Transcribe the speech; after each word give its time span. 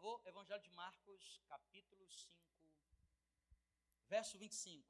favor, 0.00 0.26
Evangelho 0.26 0.62
de 0.62 0.70
Marcos, 0.70 1.42
capítulo 1.46 2.08
5, 2.08 2.34
verso 4.08 4.38
25. 4.38 4.88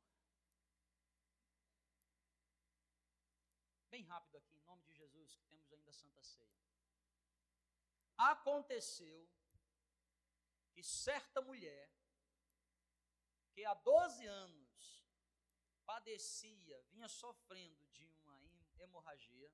Bem 3.89 4.05
rápido 4.05 4.37
aqui, 4.37 4.57
em 4.57 4.63
nome 4.63 4.85
de 4.85 4.93
Jesus, 4.93 5.37
que 5.37 5.43
temos 5.47 5.65
ainda 5.69 5.91
a 5.91 5.93
Santa 5.93 6.23
Ceia. 6.23 6.55
Aconteceu 8.17 9.29
que 10.71 10.81
certa 10.85 11.43
mulher, 11.43 11.91
que 13.51 13.65
há 13.65 13.75
12 13.75 14.27
anos 14.27 15.05
padecia, 15.85 16.81
vinha 16.83 17.09
sofrendo 17.09 17.85
de 17.89 18.07
uma 18.07 18.39
hemorragia, 18.79 19.53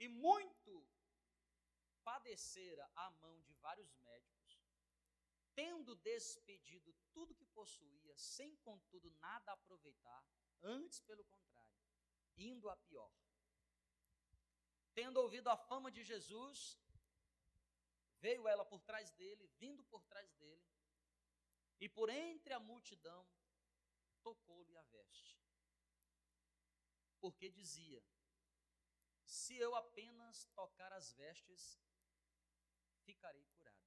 e 0.00 0.08
muito 0.08 0.84
padecera 2.08 2.90
à 2.96 3.10
mão 3.22 3.38
de 3.42 3.52
vários 3.64 3.94
médicos, 3.98 4.58
tendo 5.54 5.94
despedido 5.96 6.90
tudo 7.12 7.34
que 7.34 7.44
possuía, 7.44 8.16
sem 8.16 8.56
contudo 8.68 9.10
nada 9.26 9.52
aproveitar, 9.52 10.24
antes 10.62 11.00
pelo 11.00 11.22
contrário, 11.24 11.82
indo 12.34 12.70
a 12.70 12.76
pior. 12.78 13.12
Tendo 14.94 15.20
ouvido 15.20 15.48
a 15.50 15.56
fama 15.56 15.90
de 15.90 16.02
Jesus, 16.02 16.80
veio 18.24 18.48
ela 18.48 18.64
por 18.64 18.80
trás 18.80 19.10
dele, 19.12 19.46
vindo 19.58 19.84
por 19.84 20.02
trás 20.04 20.32
dele, 20.36 20.66
e 21.78 21.90
por 21.90 22.08
entre 22.08 22.54
a 22.54 22.60
multidão 22.70 23.28
tocou-lhe 24.22 24.76
a 24.78 24.82
veste. 24.84 25.38
Porque 27.20 27.50
dizia: 27.50 28.02
Se 29.26 29.56
eu 29.56 29.74
apenas 29.74 30.46
tocar 30.54 30.92
as 30.94 31.12
vestes, 31.12 31.78
ficarei 33.08 33.44
curada. 33.56 33.86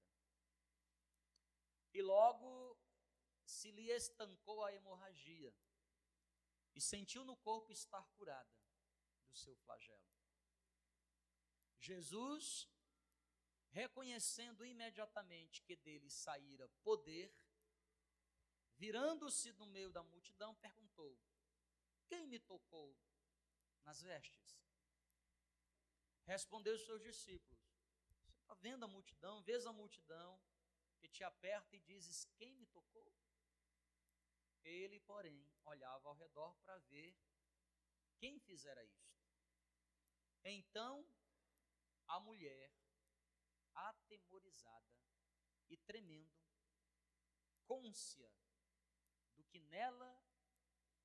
E 1.93 2.01
logo 2.01 2.51
se 3.45 3.69
lhe 3.71 3.87
estancou 3.91 4.63
a 4.63 4.73
hemorragia 4.73 5.53
e 6.73 6.81
sentiu 6.81 7.23
no 7.23 7.35
corpo 7.37 7.71
estar 7.71 8.03
curada 8.17 8.57
do 9.27 9.35
seu 9.35 9.55
flagelo. 9.57 10.09
Jesus, 11.79 12.67
reconhecendo 13.69 14.65
imediatamente 14.65 15.61
que 15.63 15.75
dele 15.75 16.09
saíra 16.09 16.67
poder, 16.83 17.31
virando-se 18.77 19.51
no 19.53 19.67
meio 19.67 19.91
da 19.91 20.03
multidão, 20.03 20.55
perguntou: 20.55 21.19
Quem 22.07 22.25
me 22.27 22.39
tocou 22.39 22.97
nas 23.83 24.01
vestes? 24.01 24.59
Respondeu 26.25 26.75
os 26.75 26.85
seus 26.85 27.01
discípulos: 27.01 27.60
Está 28.51 28.63
vendo 28.63 28.83
a 28.83 28.87
multidão, 28.87 29.41
vês 29.43 29.65
a 29.65 29.71
multidão 29.71 30.37
que 30.99 31.07
te 31.07 31.23
aperta 31.23 31.73
e 31.73 31.79
dizes: 31.79 32.25
Quem 32.35 32.53
me 32.53 32.65
tocou? 32.65 33.09
Ele, 34.61 34.99
porém, 34.99 35.49
olhava 35.63 36.09
ao 36.09 36.15
redor 36.15 36.53
para 36.57 36.77
ver 36.79 37.15
quem 38.17 38.41
fizera 38.41 38.83
isto. 38.83 39.17
Então, 40.43 41.07
a 42.09 42.19
mulher, 42.19 42.69
atemorizada 43.73 44.99
e 45.69 45.77
tremendo, 45.77 46.37
côncia 47.65 48.29
do 49.37 49.45
que 49.45 49.61
nela 49.61 50.21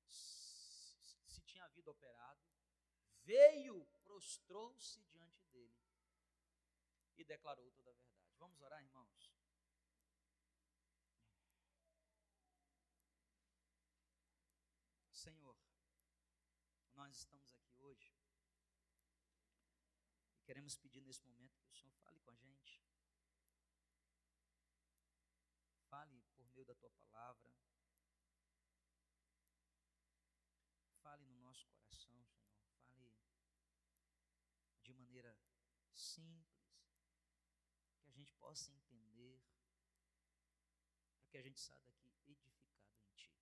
se 0.09 1.41
tinha 1.45 1.63
havido 1.63 1.91
operado, 1.91 2.45
veio, 3.23 3.85
prostrou-se 4.03 5.01
diante 5.05 5.26
e 7.17 7.23
declarou 7.23 7.71
toda 7.71 7.89
a 7.89 7.93
verdade. 7.93 8.31
Vamos 8.37 8.61
orar, 8.61 8.81
irmãos? 8.83 9.33
Senhor, 15.11 15.57
nós 16.93 17.17
estamos 17.17 17.51
aqui 17.51 17.75
hoje 17.79 18.15
e 20.35 20.41
queremos 20.41 20.77
pedir 20.77 21.01
nesse 21.01 21.25
momento 21.25 21.59
que 21.59 21.71
o 21.71 21.75
Senhor 21.75 21.95
fale 21.95 22.19
com 22.21 22.29
a 22.31 22.35
gente. 22.35 22.85
Fale 25.89 26.21
por 26.35 26.47
meio 26.49 26.65
da 26.65 26.75
tua 26.75 26.91
palavra. 26.91 27.51
Fale 31.01 31.25
no 31.25 31.35
nosso 31.37 31.65
coração, 31.67 32.23
Senhor. 32.29 32.29
Fale 32.83 33.11
de 34.83 34.93
maneira 34.93 35.35
simples 35.93 36.56
possa 38.39 38.71
entender, 38.71 39.41
para 41.17 41.27
que 41.29 41.37
a 41.37 41.41
gente 41.41 41.59
saia 41.59 41.81
daqui 41.83 42.07
edificado 42.29 42.65
em 43.03 43.15
Ti. 43.15 43.33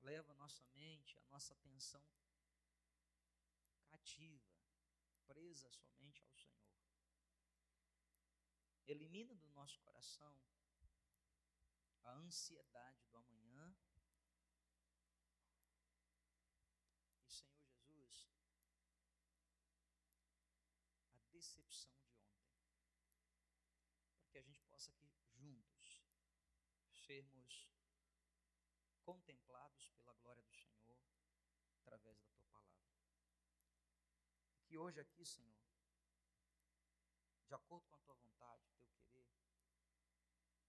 Leva 0.00 0.34
nossa 0.34 0.64
mente, 0.74 1.18
a 1.18 1.22
nossa 1.24 1.52
atenção 1.54 2.06
cativa, 3.86 4.52
presa 5.26 5.70
somente 5.70 6.22
ao 6.22 6.34
Senhor. 6.34 6.58
Elimina 8.86 9.34
do 9.34 9.48
nosso 9.50 9.78
coração 9.80 10.34
a 12.04 12.12
ansiedade 12.12 13.04
do 13.04 13.16
amanhã. 13.18 13.76
E, 17.22 17.28
Senhor 17.28 17.68
Jesus, 17.76 18.30
a 21.12 21.26
decepção 21.30 21.92
de 22.06 22.22
ontem 22.22 22.80
que 24.30 24.38
a 24.38 24.42
gente 24.42 24.62
possa 24.62 24.90
aqui 24.90 25.10
juntos 25.36 26.02
sermos 27.08 27.66
contemplados 29.02 29.88
pela 29.96 30.12
glória 30.16 30.42
do 30.42 30.52
Senhor 30.52 31.00
através 31.78 32.18
da 32.18 32.26
tua 32.26 32.44
palavra. 32.50 32.92
Que 34.66 34.76
hoje 34.76 35.00
aqui, 35.00 35.24
Senhor, 35.24 35.58
de 37.46 37.54
acordo 37.54 37.86
com 37.88 37.96
a 37.96 38.00
tua 38.00 38.14
vontade, 38.16 38.62
teu 38.82 38.92
querer, 39.06 39.26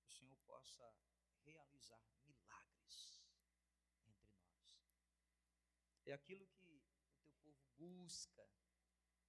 o 0.05 0.09
Senhor 0.09 0.37
possa 0.45 0.87
realizar 1.43 2.01
milagres 2.25 3.21
entre 4.05 4.29
nós. 4.29 4.79
É 6.05 6.13
aquilo 6.13 6.47
que 6.47 6.81
o 7.25 7.33
teu 7.33 7.33
povo 7.43 7.67
busca 7.75 8.49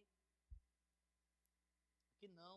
que 2.16 2.28
não 2.28 2.56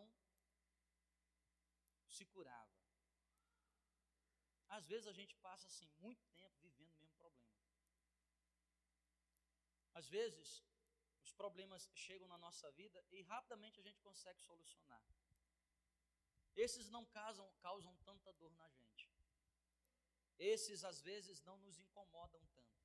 se 2.07 2.25
curava. 2.25 2.71
às 4.75 4.85
vezes 4.91 5.07
a 5.07 5.13
gente 5.17 5.35
passa 5.47 5.67
assim 5.67 5.87
muito 6.05 6.25
tempo 6.41 6.59
vivendo 6.61 6.93
o 6.93 7.01
mesmo 7.01 7.13
problema. 7.17 7.59
Às 9.99 10.07
vezes, 10.07 10.63
os 11.25 11.31
problemas 11.41 11.87
chegam 11.93 12.27
na 12.27 12.37
nossa 12.37 12.71
vida 12.71 13.05
e 13.11 13.21
rapidamente 13.21 13.79
a 13.79 13.83
gente 13.83 13.99
consegue 14.07 14.41
solucionar. 14.41 15.03
Esses 16.55 16.89
não 16.89 17.05
causam, 17.05 17.51
causam 17.61 17.95
tanta 17.97 18.31
dor 18.33 18.53
na 18.55 18.69
gente. 18.69 19.11
Esses, 20.37 20.83
às 20.83 21.01
vezes, 21.01 21.41
não 21.41 21.57
nos 21.57 21.79
incomodam 21.79 22.45
tanto. 22.53 22.83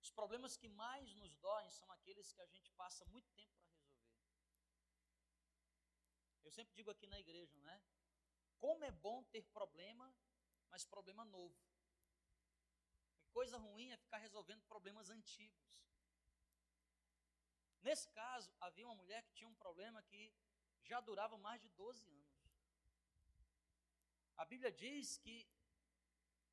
Os 0.00 0.10
problemas 0.10 0.56
que 0.56 0.68
mais 0.68 1.14
nos 1.14 1.34
doem 1.36 1.70
são 1.70 1.90
aqueles 1.92 2.32
que 2.32 2.42
a 2.42 2.46
gente 2.46 2.70
passa 2.72 3.04
muito 3.06 3.30
tempo 3.32 3.54
para 3.62 3.72
resolver. 3.72 4.14
Eu 6.44 6.50
sempre 6.50 6.74
digo 6.74 6.90
aqui 6.90 7.06
na 7.06 7.18
igreja, 7.18 7.58
né? 7.62 7.82
Como 8.58 8.84
é 8.84 8.90
bom 8.90 9.22
ter 9.24 9.42
problema, 9.44 10.14
mas 10.70 10.84
problema 10.84 11.24
novo. 11.24 11.56
coisa 13.32 13.56
ruim 13.56 13.90
é 13.90 13.96
ficar 13.96 14.18
resolvendo 14.18 14.62
problemas 14.64 15.10
antigos. 15.10 15.74
Nesse 17.80 18.08
caso, 18.10 18.50
havia 18.60 18.86
uma 18.86 18.94
mulher 18.94 19.22
que 19.24 19.32
tinha 19.32 19.48
um 19.48 19.54
problema 19.54 20.02
que 20.02 20.32
já 20.90 21.00
durava 21.00 21.36
mais 21.38 21.60
de 21.60 21.68
12 21.70 22.06
anos. 22.08 22.34
A 24.36 24.44
Bíblia 24.44 24.72
diz 24.72 25.16
que 25.18 25.36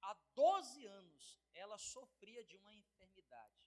há 0.01 0.13
12 0.35 0.85
anos 0.85 1.39
ela 1.53 1.77
sofria 1.77 2.43
de 2.43 2.55
uma 2.57 2.73
enfermidade. 2.73 3.59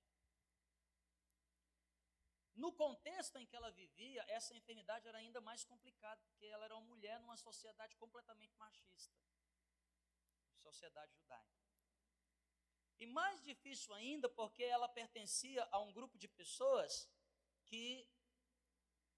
No 2.54 2.72
contexto 2.72 3.36
em 3.38 3.46
que 3.46 3.56
ela 3.56 3.70
vivia, 3.72 4.24
essa 4.28 4.54
enfermidade 4.54 5.08
era 5.08 5.18
ainda 5.18 5.40
mais 5.40 5.64
complicada, 5.64 6.22
porque 6.22 6.46
ela 6.46 6.64
era 6.64 6.76
uma 6.76 6.88
mulher 6.92 7.18
numa 7.20 7.36
sociedade 7.36 7.96
completamente 7.96 8.56
machista 8.56 9.24
sociedade 10.64 11.12
judaica. 11.14 11.62
E 12.98 13.06
mais 13.06 13.42
difícil 13.42 13.92
ainda, 13.94 14.28
porque 14.28 14.64
ela 14.64 14.88
pertencia 14.88 15.62
a 15.70 15.78
um 15.80 15.92
grupo 15.92 16.16
de 16.16 16.28
pessoas 16.28 17.08
que 17.66 18.08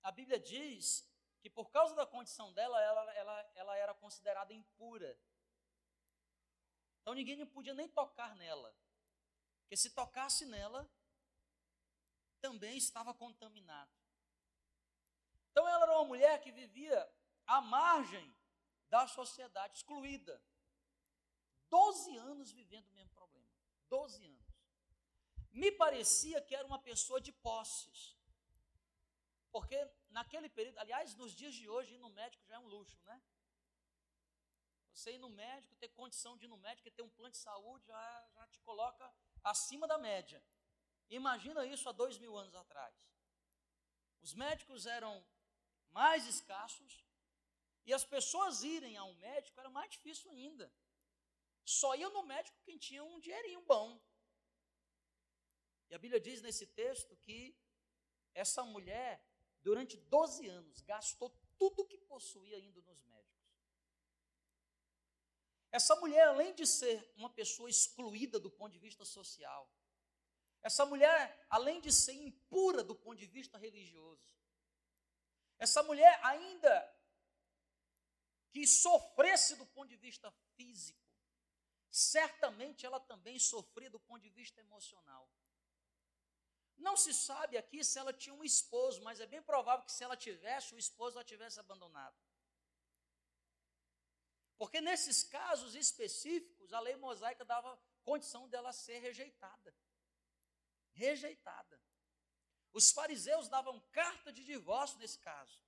a 0.02 0.10
Bíblia 0.10 0.40
diz 0.40 1.08
que 1.46 1.50
por 1.50 1.70
causa 1.70 1.94
da 1.94 2.04
condição 2.04 2.52
dela, 2.52 2.82
ela, 2.82 3.14
ela, 3.14 3.50
ela 3.54 3.76
era 3.76 3.94
considerada 3.94 4.52
impura. 4.52 5.16
Então 7.00 7.14
ninguém 7.14 7.46
podia 7.46 7.72
nem 7.72 7.88
tocar 7.88 8.34
nela. 8.34 8.76
Porque 9.60 9.76
se 9.76 9.90
tocasse 9.90 10.44
nela, 10.44 10.90
também 12.40 12.76
estava 12.76 13.14
contaminado. 13.14 13.92
Então 15.52 15.68
ela 15.68 15.84
era 15.84 15.92
uma 15.92 16.04
mulher 16.04 16.40
que 16.40 16.50
vivia 16.50 17.08
à 17.46 17.60
margem 17.60 18.36
da 18.88 19.06
sociedade, 19.06 19.76
excluída. 19.76 20.42
Doze 21.70 22.16
anos 22.16 22.50
vivendo 22.50 22.88
o 22.88 22.94
mesmo 22.94 23.10
problema. 23.10 23.54
Doze 23.88 24.26
anos. 24.26 24.52
Me 25.52 25.70
parecia 25.70 26.42
que 26.42 26.56
era 26.56 26.66
uma 26.66 26.80
pessoa 26.80 27.20
de 27.20 27.30
posses. 27.30 28.16
Porque 29.52 29.88
naquele 30.10 30.48
período, 30.48 30.78
aliás, 30.78 31.14
nos 31.14 31.32
dias 31.32 31.54
de 31.54 31.68
hoje, 31.68 31.94
ir 31.94 31.98
no 31.98 32.10
médico 32.10 32.44
já 32.46 32.54
é 32.54 32.58
um 32.58 32.66
luxo, 32.66 32.98
né? 33.04 33.22
Você 34.92 35.12
ir 35.12 35.18
no 35.18 35.28
médico, 35.28 35.76
ter 35.76 35.88
condição 35.88 36.36
de 36.36 36.46
ir 36.46 36.48
no 36.48 36.56
médico, 36.56 36.90
ter 36.90 37.02
um 37.02 37.10
plano 37.10 37.32
de 37.32 37.36
saúde, 37.38 37.86
já, 37.86 38.28
já 38.34 38.46
te 38.48 38.60
coloca 38.60 39.14
acima 39.44 39.86
da 39.86 39.98
média. 39.98 40.42
Imagina 41.10 41.66
isso 41.66 41.88
há 41.88 41.92
dois 41.92 42.18
mil 42.18 42.36
anos 42.36 42.54
atrás. 42.54 42.94
Os 44.22 44.32
médicos 44.32 44.86
eram 44.86 45.24
mais 45.90 46.26
escassos 46.26 47.04
e 47.84 47.92
as 47.94 48.04
pessoas 48.04 48.62
irem 48.62 48.96
a 48.96 49.04
um 49.04 49.14
médico 49.14 49.60
era 49.60 49.70
mais 49.70 49.90
difícil 49.90 50.30
ainda. 50.30 50.72
Só 51.64 51.94
ia 51.94 52.08
no 52.10 52.22
médico 52.22 52.58
quem 52.64 52.78
tinha 52.78 53.04
um 53.04 53.20
dinheirinho 53.20 53.60
bom. 53.62 54.00
E 55.88 55.94
a 55.94 55.98
Bíblia 55.98 56.20
diz 56.20 56.42
nesse 56.42 56.66
texto 56.66 57.16
que 57.18 57.56
essa 58.34 58.64
mulher, 58.64 59.24
durante 59.66 59.96
12 59.96 60.46
anos, 60.46 60.80
gastou 60.82 61.28
tudo 61.58 61.84
que 61.84 61.98
possuía 61.98 62.56
indo 62.56 62.80
nos 62.82 63.02
médicos. 63.02 63.44
Essa 65.72 65.96
mulher, 65.96 66.28
além 66.28 66.54
de 66.54 66.64
ser 66.64 67.12
uma 67.16 67.28
pessoa 67.28 67.68
excluída 67.68 68.38
do 68.38 68.48
ponto 68.48 68.70
de 68.70 68.78
vista 68.78 69.04
social, 69.04 69.68
essa 70.62 70.86
mulher, 70.86 71.44
além 71.50 71.80
de 71.80 71.92
ser 71.92 72.12
impura 72.12 72.84
do 72.84 72.94
ponto 72.94 73.18
de 73.18 73.26
vista 73.26 73.58
religioso, 73.58 74.24
essa 75.58 75.82
mulher, 75.82 76.14
ainda 76.22 76.72
que 78.52 78.64
sofresse 78.68 79.56
do 79.56 79.66
ponto 79.66 79.88
de 79.88 79.96
vista 79.96 80.30
físico, 80.54 81.04
certamente 81.90 82.86
ela 82.86 83.00
também 83.00 83.36
sofria 83.36 83.90
do 83.90 83.98
ponto 83.98 84.22
de 84.22 84.30
vista 84.30 84.60
emocional. 84.60 85.28
Não 86.76 86.96
se 86.96 87.12
sabe 87.14 87.56
aqui 87.56 87.82
se 87.82 87.98
ela 87.98 88.12
tinha 88.12 88.34
um 88.34 88.44
esposo, 88.44 89.02
mas 89.02 89.20
é 89.20 89.26
bem 89.26 89.42
provável 89.42 89.84
que 89.84 89.92
se 89.92 90.04
ela 90.04 90.16
tivesse, 90.16 90.74
o 90.74 90.78
esposo 90.78 91.18
a 91.18 91.24
tivesse 91.24 91.58
abandonado. 91.58 92.16
Porque 94.58 94.80
nesses 94.80 95.22
casos 95.22 95.74
específicos, 95.74 96.72
a 96.72 96.80
lei 96.80 96.96
mosaica 96.96 97.44
dava 97.44 97.78
condição 98.02 98.48
dela 98.48 98.72
ser 98.72 98.98
rejeitada. 98.98 99.74
Rejeitada. 100.92 101.80
Os 102.72 102.90
fariseus 102.90 103.48
davam 103.48 103.80
carta 103.92 104.32
de 104.32 104.44
divórcio 104.44 104.98
nesse 104.98 105.18
caso. 105.18 105.60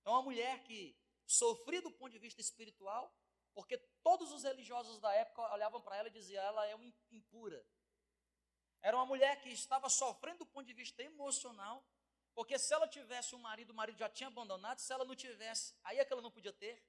Então, 0.00 0.16
a 0.16 0.22
mulher 0.22 0.62
que 0.64 0.96
sofria 1.26 1.82
do 1.82 1.90
ponto 1.90 2.12
de 2.12 2.18
vista 2.18 2.40
espiritual, 2.40 3.12
porque 3.54 3.78
todos 4.02 4.32
os 4.32 4.42
religiosos 4.42 4.98
da 5.00 5.12
época 5.12 5.42
olhavam 5.52 5.80
para 5.80 5.96
ela 5.96 6.08
e 6.08 6.12
diziam: 6.12 6.42
ela 6.42 6.66
é 6.66 6.74
uma 6.74 6.92
impura. 7.10 7.64
Era 8.84 8.98
uma 8.98 9.06
mulher 9.06 9.40
que 9.40 9.48
estava 9.48 9.88
sofrendo 9.88 10.40
do 10.40 10.46
ponto 10.46 10.66
de 10.66 10.74
vista 10.74 11.02
emocional, 11.02 11.82
porque 12.34 12.58
se 12.58 12.74
ela 12.74 12.86
tivesse 12.86 13.34
um 13.34 13.38
marido, 13.38 13.70
o 13.70 13.74
marido 13.74 13.96
já 13.96 14.10
tinha 14.10 14.26
abandonado, 14.26 14.78
se 14.78 14.92
ela 14.92 15.06
não 15.06 15.16
tivesse, 15.16 15.74
aí 15.82 15.98
é 15.98 16.04
que 16.04 16.12
ela 16.12 16.20
não 16.20 16.30
podia 16.30 16.52
ter. 16.52 16.84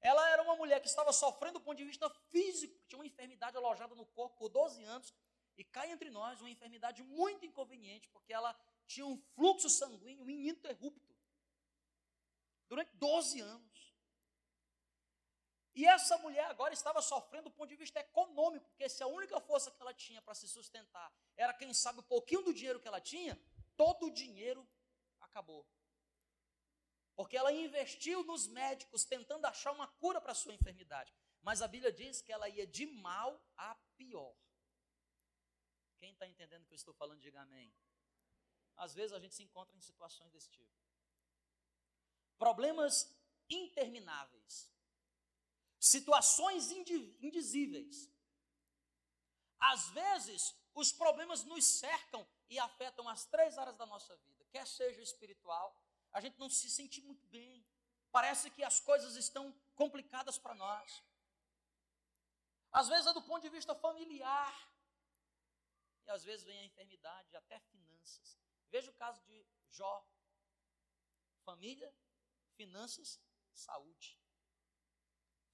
Ela 0.00 0.30
era 0.30 0.42
uma 0.42 0.56
mulher 0.56 0.80
que 0.80 0.88
estava 0.88 1.12
sofrendo 1.12 1.58
do 1.58 1.60
ponto 1.60 1.76
de 1.76 1.84
vista 1.84 2.08
físico, 2.30 2.74
tinha 2.88 2.98
uma 2.98 3.04
enfermidade 3.04 3.58
alojada 3.58 3.94
no 3.94 4.06
corpo 4.06 4.38
por 4.38 4.48
12 4.48 4.82
anos, 4.84 5.12
e 5.58 5.62
cai 5.64 5.90
entre 5.90 6.08
nós 6.08 6.40
uma 6.40 6.48
enfermidade 6.48 7.02
muito 7.02 7.44
inconveniente, 7.44 8.08
porque 8.08 8.32
ela 8.32 8.58
tinha 8.86 9.04
um 9.04 9.18
fluxo 9.34 9.68
sanguíneo 9.68 10.30
ininterrupto 10.30 11.14
durante 12.70 12.96
12 12.96 13.38
anos. 13.42 13.91
E 15.74 15.86
essa 15.86 16.18
mulher 16.18 16.44
agora 16.46 16.74
estava 16.74 17.00
sofrendo 17.00 17.44
do 17.44 17.50
ponto 17.50 17.68
de 17.68 17.76
vista 17.76 17.98
econômico, 17.98 18.66
porque 18.68 18.88
se 18.88 19.02
a 19.02 19.06
única 19.06 19.40
força 19.40 19.70
que 19.70 19.80
ela 19.80 19.94
tinha 19.94 20.20
para 20.20 20.34
se 20.34 20.46
sustentar 20.46 21.10
era, 21.36 21.54
quem 21.54 21.72
sabe, 21.72 22.00
um 22.00 22.04
pouquinho 22.04 22.42
do 22.42 22.52
dinheiro 22.52 22.78
que 22.78 22.88
ela 22.88 23.00
tinha, 23.00 23.40
todo 23.76 24.06
o 24.06 24.10
dinheiro 24.10 24.68
acabou. 25.20 25.66
Porque 27.14 27.36
ela 27.36 27.52
investiu 27.52 28.22
nos 28.24 28.46
médicos 28.48 29.04
tentando 29.04 29.46
achar 29.46 29.72
uma 29.72 29.86
cura 29.86 30.20
para 30.20 30.32
a 30.32 30.34
sua 30.34 30.54
enfermidade. 30.54 31.14
Mas 31.40 31.62
a 31.62 31.68
Bíblia 31.68 31.92
diz 31.92 32.20
que 32.20 32.32
ela 32.32 32.48
ia 32.48 32.66
de 32.66 32.86
mal 32.86 33.42
a 33.56 33.74
pior. 33.96 34.34
Quem 35.98 36.12
está 36.12 36.26
entendendo 36.26 36.64
o 36.64 36.66
que 36.66 36.72
eu 36.72 36.76
estou 36.76 36.94
falando, 36.94 37.20
diga 37.20 37.40
amém. 37.40 37.74
Às 38.76 38.94
vezes 38.94 39.12
a 39.12 39.20
gente 39.20 39.34
se 39.34 39.42
encontra 39.42 39.76
em 39.76 39.80
situações 39.80 40.30
desse 40.32 40.50
tipo. 40.50 40.70
Problemas 42.38 43.14
intermináveis 43.48 44.71
situações 45.82 46.70
indizíveis. 46.70 48.08
Às 49.58 49.90
vezes, 49.90 50.54
os 50.74 50.92
problemas 50.92 51.42
nos 51.42 51.64
cercam 51.64 52.24
e 52.48 52.56
afetam 52.56 53.08
as 53.08 53.24
três 53.26 53.58
áreas 53.58 53.76
da 53.76 53.84
nossa 53.84 54.16
vida, 54.18 54.44
quer 54.52 54.64
seja 54.64 55.02
espiritual, 55.02 55.76
a 56.12 56.20
gente 56.20 56.38
não 56.38 56.48
se 56.48 56.70
sente 56.70 57.00
muito 57.00 57.26
bem, 57.26 57.66
parece 58.12 58.48
que 58.48 58.62
as 58.62 58.78
coisas 58.78 59.16
estão 59.16 59.52
complicadas 59.74 60.38
para 60.38 60.54
nós. 60.54 61.02
Às 62.70 62.86
vezes 62.88 63.08
é 63.08 63.12
do 63.12 63.22
ponto 63.22 63.42
de 63.42 63.48
vista 63.48 63.74
familiar, 63.74 64.54
e 66.06 66.10
às 66.10 66.22
vezes 66.22 66.44
vem 66.44 66.60
a 66.60 66.64
enfermidade, 66.64 67.36
até 67.36 67.58
finanças. 67.58 68.38
Veja 68.70 68.88
o 68.88 68.94
caso 68.94 69.20
de 69.22 69.44
Jó: 69.68 70.08
família, 71.44 71.92
finanças, 72.54 73.20
saúde 73.52 74.21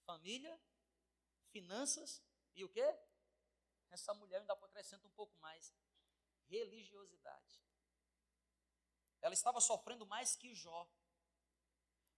família, 0.09 0.59
finanças 1.50 2.23
e 2.55 2.65
o 2.65 2.69
quê? 2.71 2.88
Essa 3.91 4.15
mulher 4.15 4.41
ainda 4.41 4.55
acrescenta 4.55 5.07
um 5.07 5.11
pouco 5.11 5.37
mais: 5.38 5.75
religiosidade. 6.47 7.62
Ela 9.21 9.35
estava 9.35 9.61
sofrendo 9.61 10.07
mais 10.07 10.35
que 10.35 10.55
Jó. 10.55 10.88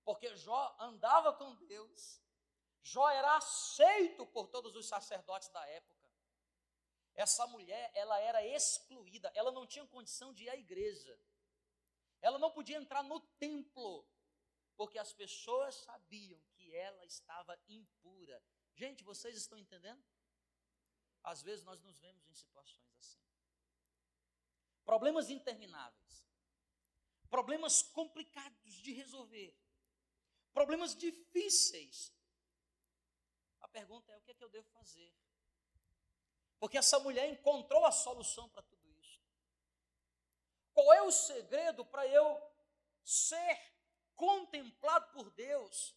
Porque 0.04 0.36
Jó 0.36 0.76
andava 0.78 1.32
com 1.32 1.54
Deus. 1.66 2.22
Jó 2.82 3.08
era 3.10 3.36
aceito 3.36 4.24
por 4.26 4.46
todos 4.48 4.76
os 4.76 4.86
sacerdotes 4.86 5.48
da 5.48 5.66
época. 5.66 6.08
Essa 7.14 7.46
mulher, 7.48 7.90
ela 7.94 8.18
era 8.20 8.46
excluída, 8.46 9.30
ela 9.34 9.50
não 9.50 9.66
tinha 9.66 9.86
condição 9.86 10.32
de 10.32 10.44
ir 10.44 10.50
à 10.50 10.56
igreja. 10.56 11.18
Ela 12.22 12.38
não 12.38 12.50
podia 12.50 12.76
entrar 12.76 13.02
no 13.02 13.20
templo, 13.44 14.06
porque 14.76 14.98
as 14.98 15.12
pessoas 15.12 15.74
sabiam 15.74 16.40
ela 16.74 17.04
estava 17.04 17.58
impura. 17.68 18.42
Gente, 18.74 19.04
vocês 19.04 19.36
estão 19.36 19.58
entendendo? 19.58 20.02
Às 21.22 21.42
vezes 21.42 21.64
nós 21.64 21.80
nos 21.82 21.98
vemos 21.98 22.26
em 22.28 22.34
situações 22.34 22.94
assim. 22.96 23.20
Problemas 24.84 25.28
intermináveis. 25.30 26.26
Problemas 27.28 27.82
complicados 27.82 28.74
de 28.74 28.92
resolver. 28.92 29.56
Problemas 30.52 30.96
difíceis. 30.96 32.12
A 33.60 33.68
pergunta 33.68 34.10
é: 34.12 34.16
o 34.16 34.22
que 34.22 34.32
é 34.32 34.34
que 34.34 34.42
eu 34.42 34.48
devo 34.48 34.68
fazer? 34.70 35.14
Porque 36.58 36.76
essa 36.76 36.98
mulher 36.98 37.28
encontrou 37.30 37.84
a 37.84 37.92
solução 37.92 38.48
para 38.48 38.62
tudo 38.62 38.90
isso. 38.98 39.22
Qual 40.72 40.92
é 40.92 41.02
o 41.02 41.12
segredo 41.12 41.84
para 41.84 42.06
eu 42.06 42.42
ser 43.04 43.70
contemplado 44.14 45.10
por 45.12 45.30
Deus 45.30 45.96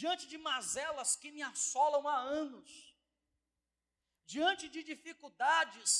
diante 0.00 0.26
de 0.26 0.36
mazelas 0.36 1.14
que 1.14 1.30
me 1.30 1.42
assolam 1.42 2.06
há 2.08 2.18
anos? 2.18 2.70
Diante 4.26 4.68
de 4.68 4.82
dificuldades 4.82 5.90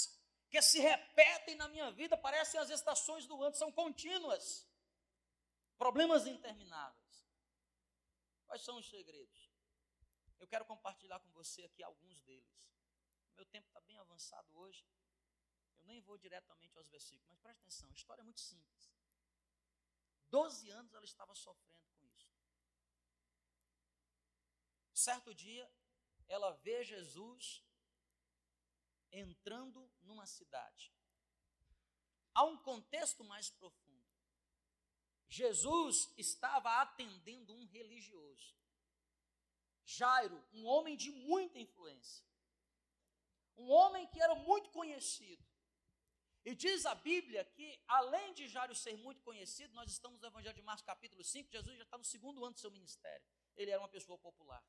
que 0.51 0.61
se 0.61 0.81
repetem 0.81 1.55
na 1.55 1.69
minha 1.69 1.91
vida, 1.93 2.17
parecem 2.17 2.59
as 2.61 2.71
estações 2.71 3.27
do 3.27 3.41
ano, 3.43 3.55
são 3.55 3.71
contínuas. 3.71 4.69
Problemas 5.79 6.27
intermináveis. 6.27 7.15
Quais 8.47 8.63
são 8.63 8.79
os 8.79 8.89
segredos? 8.89 9.51
Eu 10.41 10.49
quero 10.49 10.65
compartilhar 10.65 11.21
com 11.21 11.31
você 11.31 11.63
aqui 11.65 11.83
alguns 11.83 12.21
deles. 12.23 12.69
Meu 13.37 13.47
tempo 13.47 13.67
está 13.69 13.81
bem 13.81 13.97
avançado 13.99 14.49
hoje. 14.57 14.85
Eu 15.79 15.85
nem 15.85 16.01
vou 16.01 16.19
diretamente 16.19 16.77
aos 16.79 16.89
versículos, 16.89 17.29
mas 17.29 17.39
preste 17.41 17.61
atenção, 17.61 17.91
a 17.91 17.95
história 17.95 18.23
é 18.23 18.25
muito 18.25 18.41
simples. 18.41 18.93
Doze 20.29 20.71
anos 20.71 20.93
ela 20.95 21.05
estava 21.05 21.35
sofrendo 21.35 21.85
com 21.97 22.05
isso. 22.07 22.35
Certo 24.95 25.35
dia, 25.35 25.69
ela 26.29 26.53
vê 26.53 26.85
Jesus 26.85 27.63
entrando 29.11 29.91
numa 30.03 30.25
cidade. 30.25 30.95
Há 32.33 32.45
um 32.45 32.57
contexto 32.57 33.25
mais 33.25 33.51
profundo. 33.51 34.05
Jesus 35.29 36.13
estava 36.17 36.81
atendendo 36.81 37.53
um 37.53 37.67
religioso. 37.67 38.55
Jairo, 39.85 40.43
um 40.53 40.65
homem 40.65 40.97
de 40.97 41.11
muita 41.11 41.59
influência. 41.59 42.25
Um 43.57 43.69
homem 43.71 44.07
que 44.07 44.21
era 44.23 44.35
muito 44.37 44.71
conhecido. 44.71 45.45
E 46.45 46.55
diz 46.55 46.85
a 46.87 46.95
Bíblia 46.95 47.45
que, 47.45 47.83
além 47.89 48.35
de 48.35 48.47
Jairo 48.47 48.75
ser 48.75 48.97
muito 48.97 49.23
conhecido, 49.23 49.73
nós 49.75 49.91
estamos 49.91 50.21
no 50.21 50.27
Evangelho 50.27 50.55
de 50.55 50.63
Marcos, 50.63 50.85
capítulo 50.85 51.25
5, 51.25 51.51
Jesus 51.51 51.77
já 51.79 51.85
está 51.85 51.99
no 51.99 52.05
segundo 52.05 52.45
ano 52.45 52.55
do 52.55 52.61
seu 52.61 52.71
ministério. 52.71 53.27
Ele 53.57 53.71
era 53.71 53.81
uma 53.81 53.89
pessoa 53.89 54.19
popular. 54.19 54.63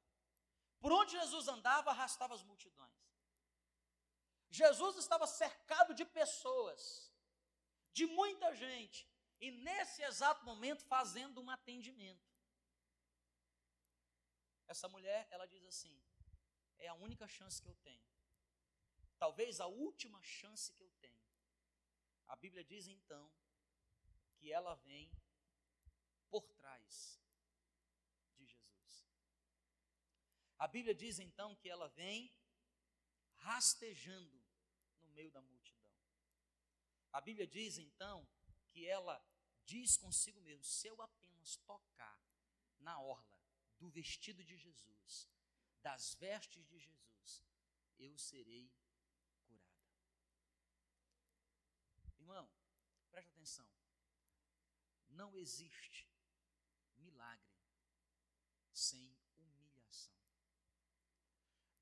Por 0.85 0.91
onde 0.91 1.13
Jesus 1.13 1.47
andava, 1.47 1.89
arrastava 1.89 2.35
as 2.35 2.43
multidões. 2.43 2.93
Jesus 4.51 4.97
estava 4.97 5.25
cercado 5.25 5.95
de 5.95 6.05
pessoas, 6.05 7.11
de 7.91 8.05
muita 8.05 8.53
gente, 8.53 9.09
e 9.39 9.49
nesse 9.49 10.03
exato 10.03 10.45
momento 10.45 10.85
fazendo 10.85 11.41
um 11.41 11.49
atendimento. 11.49 12.31
Essa 14.67 14.87
mulher, 14.87 15.27
ela 15.31 15.47
diz 15.47 15.65
assim: 15.65 15.99
é 16.77 16.87
a 16.87 16.93
única 16.93 17.27
chance 17.27 17.59
que 17.59 17.67
eu 17.67 17.77
tenho. 17.77 18.07
Talvez 19.17 19.59
a 19.59 19.65
última 19.65 20.21
chance 20.21 20.71
que 20.71 20.83
eu 20.83 20.91
tenho. 20.99 21.25
A 22.27 22.35
Bíblia 22.35 22.63
diz 22.63 22.85
então 22.85 23.33
que 24.35 24.51
ela 24.51 24.75
vem 24.75 25.11
por 26.29 26.47
trás 26.49 27.19
de 28.35 28.45
Jesus. 28.45 28.75
A 30.57 30.67
Bíblia 30.67 30.95
diz 30.95 31.19
então 31.19 31.55
que 31.55 31.69
ela 31.69 31.89
vem 31.89 32.33
rastejando 33.35 34.41
no 35.01 35.09
meio 35.09 35.29
da 35.31 35.41
multidão. 35.41 35.93
A 37.11 37.21
Bíblia 37.21 37.47
diz 37.47 37.77
então 37.77 38.27
que 38.67 38.85
ela 38.85 39.23
diz 39.65 39.97
consigo 39.97 40.39
mesmo: 40.41 40.63
se 40.63 40.87
eu 40.87 41.01
apenas 41.01 41.57
tocar 41.57 42.19
na 42.79 42.99
orla 42.99 43.39
do 43.77 43.89
vestido 43.89 44.43
de 44.43 44.55
Jesus, 44.55 45.29
das 45.81 46.15
vestes 46.15 46.65
de 46.65 46.79
Jesus, 46.79 47.43
eu 47.99 48.17
serei 48.17 48.71
curada. 49.47 49.93
Irmão, 52.17 52.49
preste 53.11 53.31
atenção. 53.31 53.69
Não 55.09 55.37
existe 55.37 56.09
milagre 56.97 57.55
sem 58.73 59.15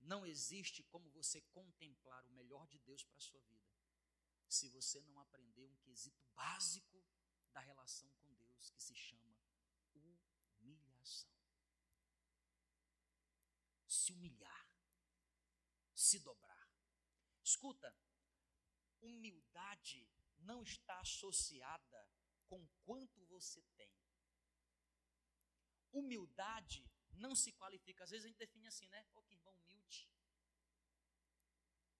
não 0.03 0.25
existe 0.25 0.83
como 0.83 1.09
você 1.09 1.41
contemplar 1.41 2.25
o 2.25 2.31
melhor 2.31 2.67
de 2.67 2.77
Deus 2.79 3.03
para 3.03 3.17
a 3.17 3.21
sua 3.21 3.41
vida, 3.41 3.73
se 4.47 4.67
você 4.69 5.01
não 5.01 5.19
aprender 5.19 5.65
um 5.67 5.75
quesito 5.77 6.23
básico 6.35 7.03
da 7.51 7.59
relação 7.59 8.09
com 8.19 8.33
Deus, 8.35 8.69
que 8.71 8.81
se 8.81 8.95
chama 8.95 9.35
humilhação. 10.61 11.31
Se 13.87 14.11
humilhar, 14.11 14.67
se 15.95 16.19
dobrar. 16.19 16.69
Escuta, 17.43 17.95
humildade 19.01 20.07
não 20.37 20.63
está 20.63 20.99
associada 20.99 22.09
com 22.47 22.67
quanto 22.83 23.25
você 23.25 23.61
tem. 23.75 23.91
Humildade 25.91 26.89
não 27.17 27.35
se 27.35 27.51
qualifica. 27.51 28.03
Às 28.03 28.11
vezes 28.11 28.25
a 28.25 28.27
gente 28.27 28.37
define 28.37 28.67
assim, 28.67 28.87
né? 28.89 29.05
Ô, 29.13 29.19
oh, 29.19 29.23
que 29.23 29.33
irmão 29.33 29.53
humilde. 29.59 30.09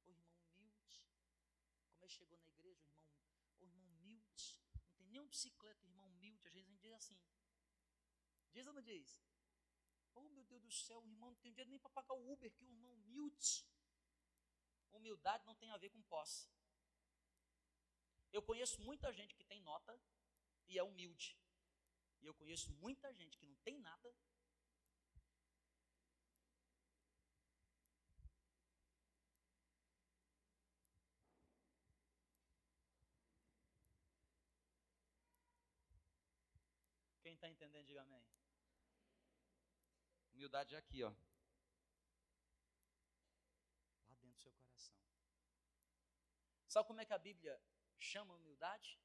Ô, 0.05 0.09
oh, 0.09 0.11
irmão 0.11 0.37
humilde. 0.47 1.03
Como 1.91 2.03
ele 2.03 2.11
chegou 2.11 2.37
na 2.39 2.47
igreja, 2.47 2.81
o 2.83 2.87
irmão, 2.87 3.05
ô, 3.59 3.63
oh, 3.63 3.65
irmão 3.65 3.87
humilde. 3.87 4.59
Não 4.73 4.95
tem 4.95 5.07
nenhum 5.07 5.27
bicicleta, 5.27 5.85
irmão 5.85 6.07
humilde. 6.07 6.47
Às 6.47 6.53
vezes 6.53 6.67
a 6.67 6.71
gente 6.71 6.81
diz 6.81 6.93
assim. 6.93 7.19
Diz 8.51 8.67
ou 8.67 8.73
não 8.73 8.81
diz? 8.81 9.19
Oh, 10.15 10.29
meu 10.29 10.43
Deus 10.45 10.61
do 10.61 10.71
céu, 10.71 10.99
o 10.99 11.07
irmão 11.07 11.31
não 11.31 11.37
tem 11.37 11.51
dinheiro 11.51 11.69
nem 11.69 11.79
para 11.79 11.89
pagar 11.89 12.13
o 12.13 12.31
Uber, 12.31 12.51
que 12.51 12.63
o 12.63 12.67
irmão 12.67 12.93
humilde. 12.93 13.65
Humildade 14.91 15.45
não 15.45 15.55
tem 15.55 15.71
a 15.71 15.77
ver 15.77 15.89
com 15.89 16.01
posse. 16.03 16.47
Eu 18.31 18.41
conheço 18.41 18.81
muita 18.81 19.11
gente 19.11 19.35
que 19.35 19.43
tem 19.43 19.61
nota 19.61 19.99
e 20.67 20.77
é 20.77 20.83
humilde. 20.83 21.37
E 22.21 22.25
eu 22.25 22.33
conheço 22.33 22.71
muita 22.73 23.13
gente 23.13 23.37
que 23.37 23.45
não 23.45 23.55
tem 23.57 23.79
nada 23.79 24.15
está 37.43 37.49
entendendo, 37.49 37.85
diga 37.85 38.01
amém. 38.01 38.25
Humildade 40.31 40.75
é 40.75 40.77
aqui, 40.77 41.03
ó. 41.03 41.13
Lá 44.07 44.15
dentro 44.15 44.37
do 44.37 44.41
seu 44.41 44.51
coração. 44.53 44.95
Sabe 46.69 46.87
como 46.87 47.01
é 47.01 47.05
que 47.05 47.13
a 47.13 47.17
Bíblia 47.17 47.61
chama 47.99 48.33
humildade? 48.33 48.97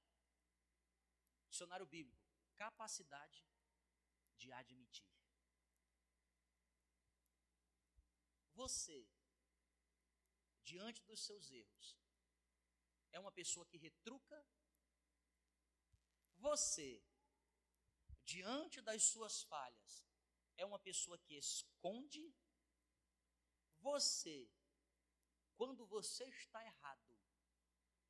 Dicionário 1.50 1.86
bíblico: 1.86 2.22
capacidade 2.56 3.44
de 4.36 4.52
admitir. 4.52 5.10
Você, 8.54 9.08
diante 10.62 11.02
dos 11.04 11.20
seus 11.24 11.50
erros, 11.50 11.96
é 13.10 13.18
uma 13.18 13.32
pessoa 13.32 13.66
que 13.66 13.76
retruca. 13.76 14.46
Você 16.36 17.02
diante 18.28 18.82
das 18.82 19.02
suas 19.04 19.42
falhas, 19.44 20.04
é 20.58 20.64
uma 20.64 20.78
pessoa 20.78 21.16
que 21.18 21.34
esconde. 21.34 22.24
Você, 23.78 24.50
quando 25.56 25.86
você 25.86 26.24
está 26.24 26.62
errado, 26.62 27.18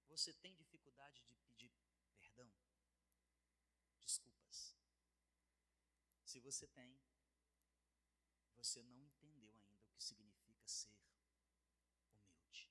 você 0.08 0.32
tem 0.32 0.56
dificuldade 0.56 1.22
de 1.22 1.36
pedir 1.36 1.70
perdão, 2.18 2.50
desculpas. 4.00 4.76
Se 6.24 6.40
você 6.40 6.66
tem, 6.66 7.00
você 8.56 8.82
não 8.82 8.98
entendeu 9.00 9.54
ainda 9.54 9.84
o 9.84 9.90
que 9.92 10.02
significa 10.02 10.66
ser 10.66 10.90
humilde. 12.10 12.68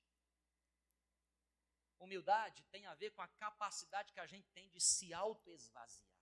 Humildade 1.98 2.62
tem 2.64 2.84
a 2.86 2.94
ver 2.94 3.10
com 3.12 3.22
a 3.22 3.28
capacidade 3.28 4.12
que 4.12 4.20
a 4.20 4.26
gente 4.26 4.50
tem 4.50 4.68
de 4.68 4.80
se 4.80 5.14
auto-esvaziar. 5.14 6.17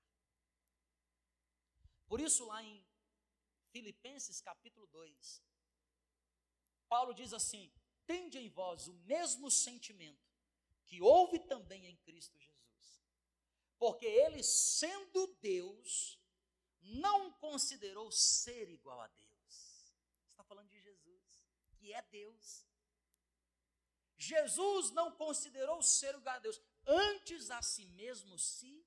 Por 2.06 2.20
isso, 2.20 2.46
lá 2.46 2.62
em 2.62 2.84
Filipenses 3.70 4.40
capítulo 4.40 4.86
2, 4.86 5.42
Paulo 6.88 7.12
diz 7.12 7.32
assim: 7.32 7.72
Tende 8.06 8.38
em 8.38 8.48
vós 8.48 8.86
o 8.86 8.94
mesmo 8.94 9.50
sentimento 9.50 10.26
que 10.84 11.02
houve 11.02 11.40
também 11.40 11.86
em 11.86 11.96
Cristo 11.96 12.38
Jesus. 12.38 12.56
Porque 13.78 14.06
ele, 14.06 14.42
sendo 14.42 15.26
Deus, 15.40 16.18
não 16.80 17.32
considerou 17.32 18.10
ser 18.10 18.70
igual 18.70 19.00
a 19.00 19.08
Deus. 19.08 19.92
Está 20.30 20.44
falando 20.44 20.68
de 20.70 20.80
Jesus, 20.80 21.44
que 21.76 21.92
é 21.92 22.02
Deus. 22.02 22.64
Jesus 24.16 24.90
não 24.92 25.12
considerou 25.12 25.82
ser 25.82 26.14
lugar 26.14 26.36
de 26.36 26.44
Deus, 26.44 26.62
antes 26.86 27.50
a 27.50 27.60
si 27.60 27.86
mesmo 27.86 28.38
se. 28.38 28.86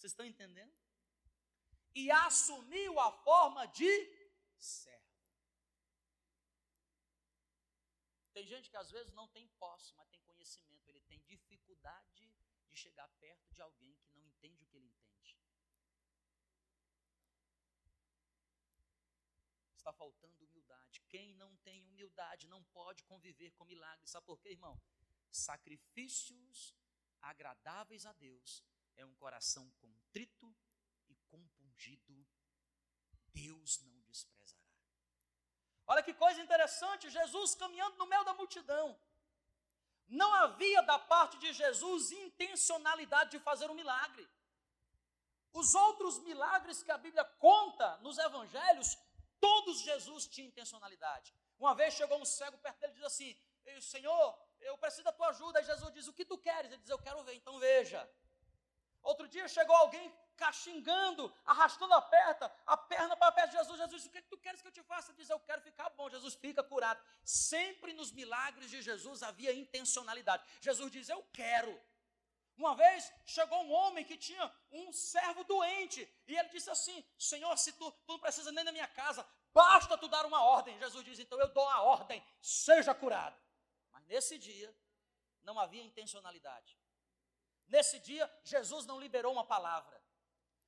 Vocês 0.00 0.12
estão 0.12 0.24
entendendo? 0.24 0.72
E 1.94 2.10
assumiu 2.10 2.98
a 2.98 3.12
forma 3.12 3.66
de 3.66 3.92
servo. 4.58 4.98
Tem 8.32 8.46
gente 8.46 8.70
que 8.70 8.78
às 8.78 8.90
vezes 8.90 9.12
não 9.12 9.28
tem 9.28 9.46
posse, 9.58 9.94
mas 9.96 10.08
tem 10.08 10.22
conhecimento. 10.22 10.88
Ele 10.88 11.02
tem 11.02 11.20
dificuldade 11.26 12.32
de 12.70 12.76
chegar 12.78 13.06
perto 13.20 13.52
de 13.52 13.60
alguém 13.60 13.94
que 13.96 14.08
não 14.14 14.22
entende 14.22 14.62
o 14.62 14.66
que 14.68 14.78
ele 14.78 14.86
entende. 14.86 15.36
Está 19.76 19.92
faltando 19.92 20.42
humildade. 20.46 21.02
Quem 21.10 21.34
não 21.34 21.54
tem 21.58 21.84
humildade 21.84 22.46
não 22.46 22.64
pode 22.64 23.04
conviver 23.04 23.50
com 23.50 23.66
milagres. 23.66 24.08
Sabe 24.08 24.24
por 24.24 24.40
quê, 24.40 24.48
irmão? 24.48 24.80
Sacrifícios 25.30 26.74
agradáveis 27.20 28.06
a 28.06 28.14
Deus 28.14 28.64
é 29.00 29.04
um 29.04 29.14
coração 29.14 29.68
contrito 29.80 30.54
e 31.08 31.14
compungido. 31.30 32.26
Deus 33.32 33.80
não 33.80 34.00
desprezará. 34.02 34.60
Olha 35.86 36.02
que 36.02 36.14
coisa 36.14 36.40
interessante, 36.40 37.10
Jesus 37.10 37.54
caminhando 37.54 37.96
no 37.96 38.06
meio 38.06 38.24
da 38.24 38.34
multidão. 38.34 38.98
Não 40.06 40.32
havia 40.34 40.82
da 40.82 40.98
parte 40.98 41.38
de 41.38 41.52
Jesus 41.52 42.10
intencionalidade 42.12 43.30
de 43.30 43.38
fazer 43.38 43.70
um 43.70 43.74
milagre. 43.74 44.28
Os 45.52 45.74
outros 45.74 46.18
milagres 46.20 46.82
que 46.82 46.90
a 46.90 46.98
Bíblia 46.98 47.24
conta 47.48 47.96
nos 47.98 48.18
evangelhos, 48.18 48.98
todos 49.40 49.80
Jesus 49.80 50.26
tinha 50.26 50.46
intencionalidade. 50.46 51.34
Uma 51.58 51.74
vez 51.74 51.94
chegou 51.94 52.20
um 52.20 52.24
cego 52.24 52.58
perto 52.58 52.78
dele 52.80 52.92
e 52.92 52.96
diz 52.96 53.04
assim: 53.04 53.36
Senhor, 53.80 54.38
eu 54.60 54.76
preciso 54.78 55.04
da 55.04 55.12
tua 55.12 55.28
ajuda. 55.28 55.60
E 55.60 55.64
Jesus 55.64 55.92
diz: 55.92 56.08
O 56.08 56.12
que 56.12 56.24
tu 56.24 56.38
queres? 56.38 56.70
Ele 56.70 56.82
diz: 56.82 56.90
Eu 56.90 56.98
quero 56.98 57.22
ver, 57.24 57.34
então 57.34 57.58
veja. 57.58 58.08
Outro 59.02 59.26
dia 59.28 59.46
chegou 59.48 59.74
alguém 59.76 60.12
caxingando, 60.36 61.32
arrastando 61.44 61.92
a 61.94 62.00
perna, 62.00 62.52
a 62.66 62.76
perna 62.76 63.16
para 63.16 63.32
perto 63.32 63.50
de 63.50 63.58
Jesus. 63.58 63.78
Jesus, 63.78 64.06
o 64.06 64.10
que, 64.10 64.18
é 64.18 64.22
que 64.22 64.28
tu 64.28 64.38
queres 64.38 64.62
que 64.62 64.68
eu 64.68 64.72
te 64.72 64.82
faça? 64.82 65.12
Diz, 65.12 65.28
eu 65.28 65.38
quero 65.40 65.60
ficar 65.60 65.90
bom. 65.90 66.08
Jesus 66.08 66.34
fica 66.34 66.62
curado. 66.62 67.02
Sempre 67.24 67.92
nos 67.92 68.10
milagres 68.10 68.70
de 68.70 68.80
Jesus 68.80 69.22
havia 69.22 69.52
intencionalidade. 69.54 70.42
Jesus 70.60 70.90
diz, 70.90 71.08
eu 71.08 71.22
quero. 71.32 71.78
Uma 72.56 72.74
vez 72.74 73.10
chegou 73.24 73.62
um 73.64 73.72
homem 73.72 74.04
que 74.04 74.16
tinha 74.16 74.52
um 74.70 74.92
servo 74.92 75.44
doente, 75.44 76.00
e 76.26 76.36
ele 76.36 76.50
disse 76.50 76.68
assim: 76.68 77.02
Senhor, 77.18 77.56
se 77.56 77.72
tu, 77.72 77.90
tu 77.90 78.12
não 78.12 78.18
precisa 78.18 78.52
nem 78.52 78.62
da 78.62 78.70
minha 78.70 78.86
casa, 78.86 79.26
basta 79.52 79.96
tu 79.96 80.08
dar 80.08 80.26
uma 80.26 80.42
ordem. 80.44 80.78
Jesus 80.78 81.02
diz: 81.02 81.18
Então 81.18 81.40
eu 81.40 81.48
dou 81.54 81.66
a 81.66 81.80
ordem, 81.80 82.22
seja 82.38 82.94
curado. 82.94 83.40
Mas 83.90 84.04
nesse 84.04 84.36
dia 84.38 84.74
não 85.42 85.58
havia 85.58 85.82
intencionalidade. 85.82 86.79
Nesse 87.70 88.00
dia, 88.00 88.28
Jesus 88.42 88.84
não 88.84 88.98
liberou 88.98 89.32
uma 89.32 89.46
palavra. 89.46 90.02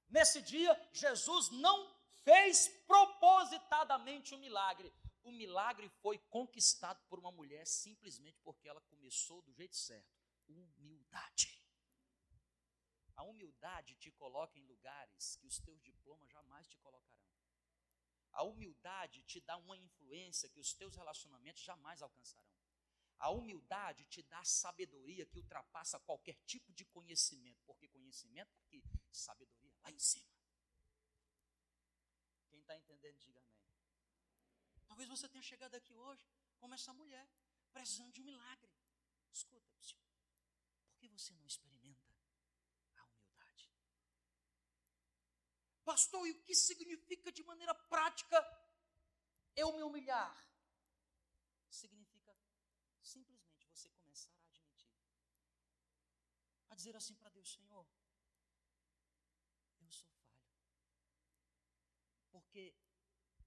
Nesse 0.08 0.40
dia, 0.40 0.72
Jesus 0.92 1.50
não 1.50 1.92
fez 2.22 2.68
propositadamente 2.86 4.32
o 4.34 4.36
um 4.36 4.40
milagre. 4.40 4.92
O 5.24 5.32
milagre 5.32 5.88
foi 6.00 6.18
conquistado 6.18 7.02
por 7.08 7.18
uma 7.18 7.32
mulher 7.32 7.66
simplesmente 7.66 8.40
porque 8.42 8.68
ela 8.68 8.80
começou 8.82 9.42
do 9.42 9.52
jeito 9.52 9.76
certo. 9.76 10.08
Humildade. 10.48 11.60
A 13.16 13.24
humildade 13.24 13.96
te 13.96 14.10
coloca 14.12 14.58
em 14.58 14.64
lugares 14.64 15.36
que 15.36 15.46
os 15.46 15.58
teus 15.58 15.82
diplomas 15.82 16.30
jamais 16.30 16.68
te 16.68 16.78
colocarão. 16.78 17.22
A 18.32 18.44
humildade 18.44 19.22
te 19.24 19.40
dá 19.40 19.56
uma 19.56 19.76
influência 19.76 20.48
que 20.48 20.60
os 20.60 20.72
teus 20.72 20.96
relacionamentos 20.96 21.62
jamais 21.62 22.00
alcançarão. 22.00 22.61
A 23.22 23.30
humildade 23.30 24.04
te 24.06 24.20
dá 24.22 24.42
sabedoria 24.42 25.24
que 25.24 25.38
ultrapassa 25.38 26.00
qualquer 26.00 26.36
tipo 26.44 26.72
de 26.72 26.84
conhecimento, 26.84 27.62
porque 27.64 27.86
conhecimento 27.86 28.52
é 28.52 28.58
aqui, 28.58 28.82
sabedoria 29.12 29.72
lá 29.84 29.92
em 29.92 29.98
cima. 29.98 30.34
Quem 32.50 32.58
está 32.58 32.76
entendendo, 32.76 33.16
diga 33.20 33.38
amém. 33.38 33.62
Talvez 34.88 35.08
você 35.08 35.28
tenha 35.28 35.42
chegado 35.42 35.76
aqui 35.76 35.94
hoje 35.94 36.28
como 36.58 36.74
essa 36.74 36.92
mulher, 36.92 37.24
precisando 37.72 38.10
de 38.10 38.20
um 38.20 38.24
milagre. 38.24 38.72
Escuta, 39.30 39.72
por 40.84 40.96
que 40.96 41.08
você 41.08 41.32
não 41.34 41.46
experimenta 41.46 42.12
a 42.96 43.04
humildade? 43.04 43.70
Pastor, 45.84 46.26
e 46.26 46.32
o 46.32 46.42
que 46.42 46.56
significa 46.56 47.30
de 47.30 47.44
maneira 47.44 47.72
prática 47.72 48.36
eu 49.54 49.72
me 49.76 49.82
humilhar? 49.84 50.36
Significa 51.70 52.01
simplesmente 53.02 53.66
você 53.68 53.90
começar 53.90 54.32
a 54.32 54.44
admitir, 54.44 54.90
a 56.70 56.74
dizer 56.74 56.96
assim 56.96 57.14
para 57.14 57.30
Deus: 57.30 57.52
Senhor, 57.52 57.86
Porque 62.52 62.74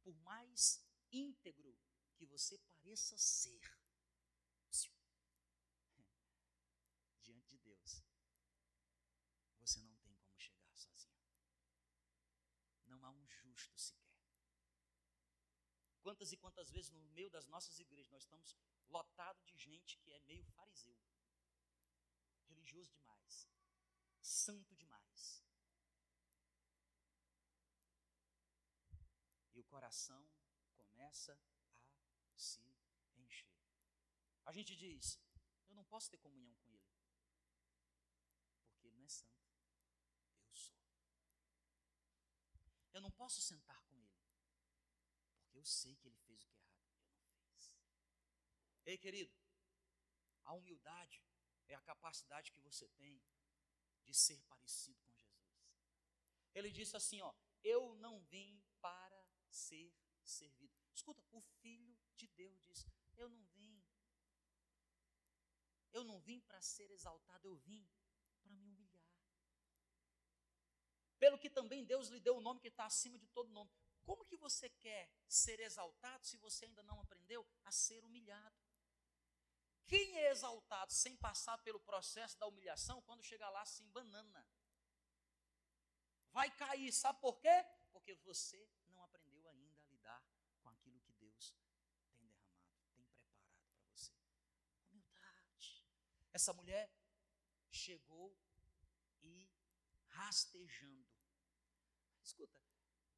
por 0.01 0.15
mais 0.21 0.83
íntegro 1.11 1.77
que 2.15 2.25
você 2.25 2.57
pareça 2.57 3.15
ser, 3.17 3.61
diante 7.21 7.47
de 7.47 7.57
Deus, 7.59 8.03
você 9.59 9.79
não 9.81 9.95
tem 9.97 10.15
como 10.15 10.39
chegar 10.39 10.75
sozinho. 10.75 11.19
Não 12.87 13.03
há 13.05 13.11
um 13.11 13.27
justo 13.27 13.77
sequer. 13.77 14.05
Quantas 16.05 16.31
e 16.31 16.37
quantas 16.37 16.69
vezes 16.69 16.91
no 16.91 17.01
meio 17.17 17.31
das 17.31 17.47
nossas 17.47 17.79
igrejas 17.79 18.11
nós 18.11 18.21
estamos 18.21 18.55
lotados 18.89 19.43
de 19.43 19.57
gente 19.57 19.97
que 19.97 20.11
é 20.11 20.19
meio 20.19 20.45
fariseu, 20.45 20.95
religioso 22.47 22.93
demais, 22.93 23.49
santo 24.21 24.75
demais, 24.75 25.43
e 29.55 29.59
o 29.59 29.63
coração 29.63 30.29
começa 30.75 31.33
a 31.33 32.37
se 32.37 32.63
encher. 33.17 33.57
A 34.45 34.51
gente 34.51 34.75
diz: 34.75 35.19
Eu 35.67 35.73
não 35.73 35.85
posso 35.85 36.11
ter 36.11 36.19
comunhão 36.19 36.53
com 36.53 36.71
Ele, 36.71 36.93
porque 38.69 38.85
Ele 38.89 38.97
não 38.97 39.05
é 39.05 39.09
santo. 39.09 39.43
Eu 40.45 40.55
sou. 40.55 40.77
Eu 42.93 43.01
não 43.01 43.09
posso 43.09 43.41
sentar 43.41 43.81
com 43.85 43.97
Ele, 43.97 44.04
porque 45.55 45.59
eu 45.59 45.65
sei 45.65 45.95
que 45.95 46.07
Ele 46.07 46.17
fez 46.17 46.43
o 46.43 46.47
que 46.49 46.59
é 46.59 46.63
errado. 46.63 46.91
Eu 46.91 47.29
não 47.29 47.45
fiz. 47.45 47.73
Ei, 48.85 48.97
querido, 48.97 49.33
a 50.43 50.53
humildade 50.53 51.23
é 51.67 51.75
a 51.75 51.81
capacidade 51.81 52.51
que 52.51 52.59
você 52.59 52.87
tem 52.89 53.23
de 54.03 54.13
ser 54.13 54.41
parecido 54.43 55.01
com 55.05 55.15
Jesus. 55.15 55.63
Ele 56.53 56.71
disse 56.71 56.95
assim: 56.97 57.21
Ó, 57.21 57.33
eu 57.63 57.95
não 57.95 58.19
vim 58.23 58.61
para 58.81 59.25
ser 59.49 59.93
servido. 60.23 60.75
Escuta, 60.93 61.23
o 61.31 61.41
Filho 61.41 61.97
de 62.15 62.27
Deus 62.27 62.61
diz: 62.63 62.85
Eu 63.15 63.29
não 63.29 63.43
vim, 63.45 63.81
eu 65.93 66.03
não 66.03 66.19
vim 66.19 66.41
para 66.41 66.61
ser 66.61 66.91
exaltado, 66.91 67.47
eu 67.47 67.55
vim 67.55 67.87
para 68.41 68.51
me 68.51 68.61
humilhar. 68.61 69.09
Pelo 71.17 71.39
que 71.39 71.49
também 71.49 71.85
Deus 71.85 72.09
lhe 72.09 72.19
deu 72.19 72.37
o 72.37 72.41
nome 72.41 72.59
que 72.59 72.67
está 72.67 72.85
acima 72.85 73.17
de 73.17 73.27
todo 73.27 73.49
nome. 73.49 73.71
Como 74.05 74.25
que 74.25 74.37
você 74.37 74.69
quer 74.69 75.09
ser 75.27 75.59
exaltado 75.59 76.25
se 76.25 76.37
você 76.37 76.65
ainda 76.65 76.83
não 76.83 77.01
aprendeu 77.01 77.45
a 77.63 77.71
ser 77.71 78.03
humilhado? 78.05 78.55
Quem 79.87 80.17
é 80.17 80.31
exaltado 80.31 80.93
sem 80.93 81.15
passar 81.17 81.57
pelo 81.59 81.79
processo 81.79 82.37
da 82.39 82.47
humilhação, 82.47 83.01
quando 83.01 83.23
chegar 83.23 83.49
lá 83.49 83.65
se 83.65 83.83
banana? 83.83 84.47
Vai 86.31 86.49
cair, 86.51 86.91
sabe 86.91 87.19
por 87.19 87.39
quê? 87.39 87.65
Porque 87.91 88.15
você 88.15 88.67
Essa 96.35 96.51
mulher 96.51 96.91
chegou 97.71 98.37
e 99.23 99.49
rastejando. 100.09 101.07
Escuta, 102.21 102.61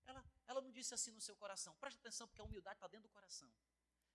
ela, 0.07 0.23
ela 0.47 0.61
não 0.61 0.71
disse 0.71 0.93
assim 0.93 1.11
no 1.11 1.21
seu 1.21 1.35
coração, 1.35 1.75
preste 1.75 1.97
atenção, 1.99 2.27
porque 2.27 2.41
a 2.41 2.45
humildade 2.45 2.77
está 2.77 2.87
dentro 2.87 3.07
do 3.07 3.13
coração. 3.13 3.51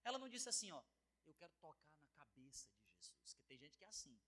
Ela 0.03 0.19
não 0.19 0.29
disse 0.29 0.49
assim, 0.49 0.73
ó, 0.73 0.83
eu 1.25 1.35
quero 1.35 1.53
tocar 1.61 1.95
na 2.01 2.09
cabeça 2.11 2.69
de 2.73 2.91
Jesus. 2.91 3.35
Que 3.35 3.45
tem 3.45 3.59
gente 3.59 3.77
que 3.79 3.85
é 3.85 3.89
assim. 3.89 4.19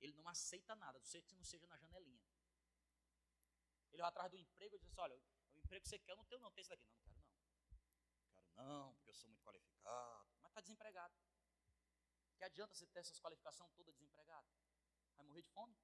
Ele 0.00 0.12
não 0.12 0.26
aceita 0.28 0.74
nada, 0.74 0.98
do 0.98 1.06
jeito 1.06 1.28
que 1.28 1.34
não 1.34 1.44
seja 1.44 1.66
na 1.66 1.78
janelinha. 1.78 2.20
Ele 3.92 4.02
vai 4.02 4.08
atrás 4.08 4.30
do 4.30 4.36
emprego 4.36 4.74
e 4.74 4.78
diz 4.78 4.88
assim, 4.88 5.00
olha, 5.00 5.16
o 5.54 5.58
emprego 5.58 5.82
que 5.82 5.88
você 5.88 5.98
quer, 5.98 6.12
eu 6.12 6.16
não 6.16 6.24
tenho 6.24 6.40
não, 6.40 6.50
tem 6.50 6.62
esse 6.62 6.70
daqui. 6.70 6.88
Não, 6.88 6.92
não 6.94 7.10
quero 7.12 7.26
não. 7.28 7.40
Quero 8.32 8.48
não, 8.56 8.94
porque 8.94 9.10
eu 9.10 9.14
sou 9.14 9.28
muito 9.28 9.42
qualificado. 9.42 10.26
Mas 10.42 10.50
está 10.50 10.60
desempregado. 10.60 11.14
Que 12.36 12.44
adianta 12.44 12.74
você 12.74 12.86
ter 12.86 13.00
essas 13.00 13.20
qualificações 13.20 13.70
toda 13.72 13.92
desempregado? 13.92 14.48
Vai 15.16 15.26
morrer 15.26 15.42
de 15.42 15.50
fome? 15.50 15.76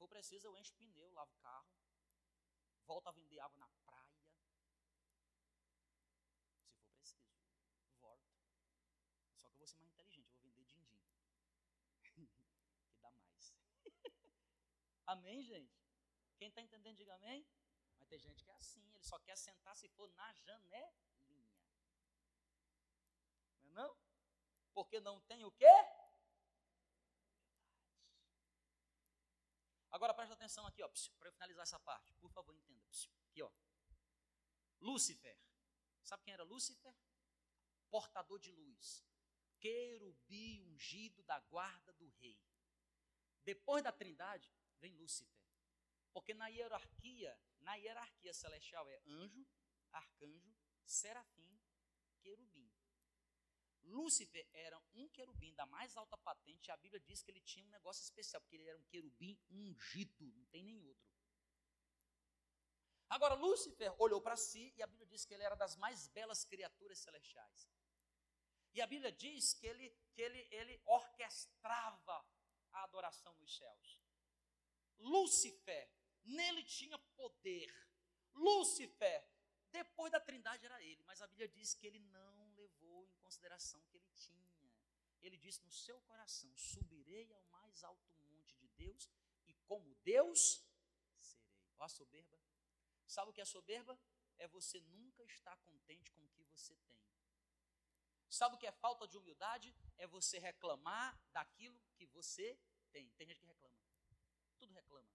For 0.00 0.08
preciso, 0.08 0.46
eu 0.46 0.56
encho 0.56 0.72
pneu, 0.76 1.12
lavo 1.12 1.34
carro. 1.42 1.68
volto 2.86 3.08
a 3.08 3.12
vender 3.12 3.38
água 3.38 3.58
na 3.58 3.68
praia. 3.84 4.16
Se 6.64 6.74
for 6.74 6.88
preciso. 6.94 7.28
Volto. 8.00 8.26
Só 9.36 9.48
que 9.50 9.56
eu 9.56 9.58
vou 9.58 9.66
ser 9.66 9.76
mais 9.76 9.92
inteligente, 9.92 10.32
eu 10.32 10.38
vou 10.40 10.50
vender 10.50 10.64
din-din. 10.64 11.04
que 12.88 12.98
dá 12.98 13.10
mais. 13.10 13.54
amém, 15.06 15.42
gente? 15.42 15.78
Quem 16.38 16.48
está 16.48 16.62
entendendo, 16.62 16.96
diga 16.96 17.14
amém. 17.16 17.46
Mas 17.98 18.08
tem 18.08 18.18
gente 18.18 18.42
que 18.42 18.50
é 18.50 18.54
assim, 18.54 18.82
ele 18.94 19.04
só 19.04 19.18
quer 19.18 19.36
sentar 19.36 19.76
se 19.76 19.86
for 19.90 20.08
na 20.12 20.32
janelinha. 20.32 21.54
Não 23.60 23.68
é 23.68 23.72
não? 23.74 23.96
Porque 24.72 24.98
não 24.98 25.20
tem 25.20 25.44
o 25.44 25.52
quê? 25.52 25.99
Agora 30.00 30.14
presta 30.14 30.32
atenção 30.32 30.66
aqui, 30.66 30.82
ó, 30.82 30.88
para 31.18 31.28
eu 31.28 31.32
finalizar 31.32 31.62
essa 31.62 31.78
parte. 31.78 32.14
Por 32.14 32.30
favor, 32.32 32.54
entenda. 32.56 32.82
Aqui, 33.26 33.42
ó. 33.42 33.50
Lúcifer. 34.80 35.38
Sabe 36.02 36.22
quem 36.22 36.32
era 36.32 36.42
Lúcifer? 36.42 36.96
Portador 37.90 38.38
de 38.38 38.50
luz. 38.50 39.04
Querubi 39.58 40.58
ungido 40.62 41.22
da 41.24 41.38
guarda 41.40 41.92
do 41.92 42.08
rei. 42.18 42.40
Depois 43.44 43.84
da 43.84 43.92
Trindade, 43.92 44.50
vem 44.78 44.94
Lúcifer. 44.94 45.44
Porque 46.14 46.32
na 46.32 46.48
hierarquia, 46.48 47.38
na 47.58 47.74
hierarquia 47.74 48.32
celestial 48.32 48.88
é 48.88 49.02
anjo, 49.06 49.46
arcanjo, 49.92 50.56
serafim, 50.82 51.60
querubim. 52.22 52.59
Lúcifer 53.84 54.48
era 54.52 54.80
um 54.94 55.08
querubim 55.08 55.54
da 55.54 55.66
mais 55.66 55.96
alta 55.96 56.16
patente, 56.18 56.68
e 56.68 56.70
a 56.72 56.76
Bíblia 56.76 57.00
diz 57.00 57.22
que 57.22 57.30
ele 57.30 57.40
tinha 57.40 57.64
um 57.64 57.70
negócio 57.70 58.02
especial, 58.02 58.40
porque 58.42 58.56
ele 58.56 58.68
era 58.68 58.78
um 58.78 58.84
querubim 58.84 59.38
ungido, 59.50 60.26
não 60.36 60.44
tem 60.46 60.62
nem 60.62 60.78
outro. 60.80 61.10
Agora, 63.08 63.34
Lúcifer 63.34 63.92
olhou 63.98 64.20
para 64.20 64.36
si 64.36 64.72
e 64.76 64.82
a 64.82 64.86
Bíblia 64.86 65.06
diz 65.08 65.24
que 65.24 65.34
ele 65.34 65.42
era 65.42 65.56
das 65.56 65.76
mais 65.76 66.06
belas 66.08 66.44
criaturas 66.44 66.98
celestiais. 67.00 67.68
E 68.72 68.80
a 68.80 68.86
Bíblia 68.86 69.10
diz 69.10 69.52
que 69.52 69.66
ele, 69.66 69.90
que 70.12 70.22
ele, 70.22 70.46
ele 70.50 70.80
orquestrava 70.84 72.24
a 72.70 72.84
adoração 72.84 73.34
nos 73.38 73.56
céus. 73.56 74.00
Lúcifer, 74.98 75.90
nele 76.22 76.62
tinha 76.62 76.96
poder. 77.16 77.74
Lúcifer, 78.32 79.26
depois 79.72 80.12
da 80.12 80.20
trindade 80.20 80.64
era 80.64 80.80
ele, 80.82 81.02
mas 81.02 81.20
a 81.20 81.26
Bíblia 81.26 81.48
diz 81.48 81.74
que 81.74 81.86
ele 81.86 81.98
não 81.98 82.29
consideração 83.30 83.80
que 83.84 83.96
ele 83.96 84.10
tinha. 84.16 84.50
Ele 85.22 85.36
disse 85.36 85.62
no 85.62 85.70
seu 85.70 86.00
coração: 86.00 86.50
Subirei 86.56 87.32
ao 87.32 87.42
mais 87.44 87.84
alto 87.84 88.12
monte 88.28 88.56
de 88.56 88.68
Deus, 88.70 89.08
e 89.46 89.54
como 89.68 89.94
Deus 90.02 90.64
serei. 91.16 91.54
Ó, 91.78 91.84
a 91.84 91.88
soberba. 91.88 92.36
Sabe 93.06 93.30
o 93.30 93.32
que 93.32 93.40
é 93.40 93.44
soberba? 93.44 93.98
É 94.36 94.48
você 94.48 94.80
nunca 94.80 95.22
estar 95.24 95.56
contente 95.58 96.10
com 96.12 96.22
o 96.24 96.28
que 96.30 96.42
você 96.44 96.74
tem. 96.88 96.98
Sabe 98.28 98.56
o 98.56 98.58
que 98.58 98.66
é 98.66 98.72
falta 98.72 99.06
de 99.06 99.16
humildade? 99.16 99.74
É 99.96 100.06
você 100.06 100.38
reclamar 100.38 101.20
daquilo 101.32 101.78
que 101.96 102.06
você 102.06 102.58
tem. 102.90 103.10
Tem 103.10 103.26
gente 103.26 103.40
que 103.40 103.46
reclama. 103.46 103.76
Tudo 104.58 104.72
reclama. 104.72 105.08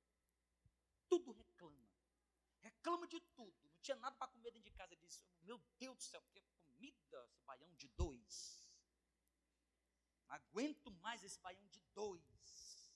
Tudo 1.09 1.31
reclama. 1.31 1.89
Reclama 2.61 3.07
de 3.07 3.19
tudo. 3.19 3.69
Não 3.69 3.79
tinha 3.79 3.97
nada 3.97 4.15
para 4.15 4.27
comer 4.27 4.51
dentro 4.51 4.69
de 4.69 4.77
casa. 4.77 4.93
Ele 4.93 5.01
disse: 5.01 5.25
Meu 5.41 5.57
Deus 5.79 5.97
do 5.97 6.03
céu, 6.03 6.21
que 6.21 6.39
comida, 6.75 7.27
esse 7.31 7.43
baião 7.43 7.73
de 7.75 7.87
dois. 7.89 8.69
Não 10.27 10.35
aguento 10.35 10.91
mais 10.91 11.23
esse 11.23 11.39
baião 11.39 11.65
de 11.67 11.81
dois. 11.93 12.93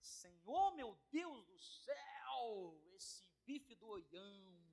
Senhor, 0.00 0.72
meu 0.74 0.94
Deus 1.10 1.44
do 1.46 1.58
céu, 1.58 2.80
esse 2.94 3.24
bife 3.44 3.74
do 3.74 3.88
oião. 3.88 4.68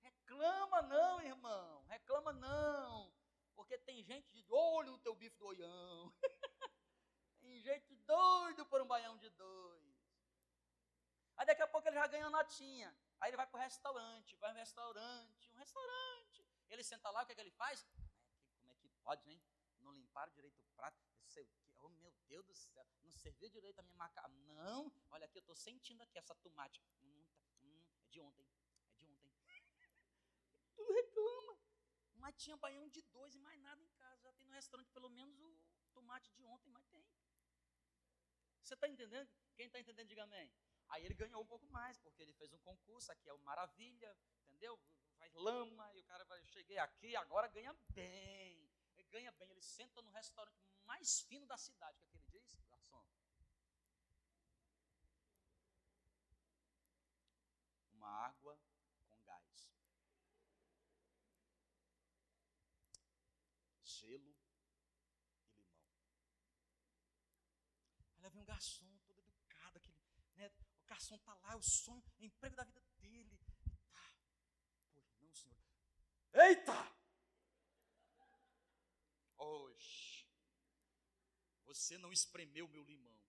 Reclama 0.00 0.82
não, 0.82 1.20
irmão, 1.20 1.84
reclama 1.86 2.32
não, 2.32 3.12
porque 3.54 3.78
tem 3.78 4.02
gente 4.02 4.32
de 4.32 4.44
olho 4.48 4.92
no 4.92 4.98
teu 4.98 5.14
bife 5.14 5.36
do 5.38 5.46
oião. 5.46 6.12
tem 7.40 7.60
gente 7.60 7.94
doido 7.96 8.66
por 8.66 8.80
um 8.80 8.86
baião 8.86 9.16
de 9.18 9.28
dois. 9.30 9.84
Aí 11.36 11.46
daqui 11.46 11.62
a 11.62 11.66
pouco 11.66 11.88
ele 11.88 11.96
já 11.96 12.06
ganha 12.06 12.30
notinha. 12.30 12.94
Aí 13.24 13.30
ele 13.30 13.38
vai 13.38 13.46
para 13.46 13.56
o 13.58 13.62
restaurante, 13.62 14.36
vai 14.36 14.52
no 14.52 14.58
restaurante, 14.58 15.50
um 15.50 15.56
restaurante. 15.56 16.46
Ele 16.68 16.82
senta 16.84 17.08
lá, 17.08 17.22
o 17.22 17.26
que, 17.26 17.32
é 17.32 17.34
que 17.34 17.40
ele 17.40 17.50
faz? 17.52 17.82
Como 18.58 18.70
é 18.70 18.74
que 18.76 18.86
pode, 19.02 19.26
né? 19.26 19.40
Não 19.80 19.94
limparam 19.94 20.30
direito 20.34 20.60
o 20.60 20.64
prato, 20.76 21.02
eu 21.22 21.26
sei 21.26 21.42
o 21.42 21.46
que. 21.46 21.72
Oh, 21.78 21.88
meu 21.88 22.12
Deus 22.28 22.44
do 22.44 22.54
céu, 22.54 22.86
não 23.02 23.10
serviu 23.10 23.48
direito 23.48 23.78
a 23.78 23.82
minha 23.82 23.94
macarrão. 23.94 24.36
Não, 24.42 24.92
olha 25.10 25.24
aqui, 25.24 25.38
eu 25.38 25.40
estou 25.40 25.56
sentindo 25.56 26.02
aqui 26.02 26.18
essa 26.18 26.34
tomate. 26.34 26.82
Hum, 27.00 27.26
tá, 27.34 27.46
hum, 27.62 27.82
é 28.02 28.06
de 28.08 28.20
ontem, 28.20 28.46
é 28.90 28.92
de 28.98 29.06
ontem. 29.06 29.32
Tudo 30.76 30.92
reclama. 30.92 31.58
Mas 32.16 32.36
tinha 32.36 32.58
baião 32.58 32.86
de 32.90 33.00
dois 33.04 33.34
e 33.34 33.38
mais 33.38 33.58
nada 33.62 33.82
em 33.82 33.88
casa. 33.92 34.20
Já 34.20 34.34
tem 34.34 34.46
no 34.46 34.52
restaurante 34.52 34.90
pelo 34.90 35.08
menos 35.08 35.40
o 35.40 35.58
tomate 35.94 36.30
de 36.30 36.44
ontem, 36.44 36.68
mas 36.68 36.84
tem. 36.88 37.02
Você 38.62 38.74
está 38.74 38.86
entendendo? 38.86 39.30
Quem 39.56 39.64
está 39.64 39.80
entendendo, 39.80 40.08
diga 40.08 40.24
amém. 40.24 40.52
Aí 40.88 41.04
ele 41.04 41.14
ganhou 41.14 41.42
um 41.42 41.46
pouco 41.46 41.66
mais, 41.68 41.98
porque 41.98 42.22
ele 42.22 42.32
fez 42.32 42.52
um 42.52 42.58
concurso, 42.58 43.10
aqui 43.10 43.28
é 43.28 43.32
uma 43.32 43.42
maravilha, 43.44 44.16
entendeu? 44.44 44.78
Faz 45.18 45.34
lama, 45.34 45.92
e 45.94 46.00
o 46.00 46.04
cara 46.04 46.24
vai, 46.24 46.44
cheguei 46.46 46.78
aqui, 46.78 47.16
agora 47.16 47.48
ganha 47.48 47.74
bem. 47.90 48.70
Ele 48.92 49.08
ganha 49.08 49.32
bem, 49.32 49.50
ele 49.50 49.62
senta 49.62 50.00
no 50.02 50.10
restaurante 50.10 50.64
mais 50.84 51.20
fino 51.22 51.46
da 51.46 51.56
cidade, 51.56 51.98
que 51.98 52.04
é 52.04 52.08
que 52.08 52.16
ele 52.16 52.26
diz, 52.28 52.54
garçom? 52.68 53.04
Uma 57.92 58.08
água 58.26 58.60
com 59.08 59.20
gás. 59.22 59.70
Gelo 63.82 64.28
e 64.28 64.32
limão. 64.32 64.54
Aí 68.22 68.30
vem 68.30 68.40
um 68.40 68.44
garçom 68.44 68.98
todo 69.06 69.20
educado, 69.20 69.78
aquele, 69.78 69.98
né, 70.34 70.50
o 70.94 70.96
garçom 70.96 71.16
está 71.16 71.34
lá, 71.34 71.52
é 71.52 71.56
o 71.56 71.62
sonho, 71.62 72.04
é 72.18 72.22
o 72.22 72.24
emprego 72.24 72.54
da 72.54 72.62
vida 72.62 72.80
dele. 72.98 73.36
Tá. 73.92 74.16
Pois 74.94 75.20
não, 75.20 75.34
senhor. 75.34 75.56
Eita! 76.34 76.96
Oxe. 79.36 80.24
Você 81.64 81.98
não 81.98 82.12
espremeu 82.12 82.68
meu 82.68 82.84
limão. 82.84 83.20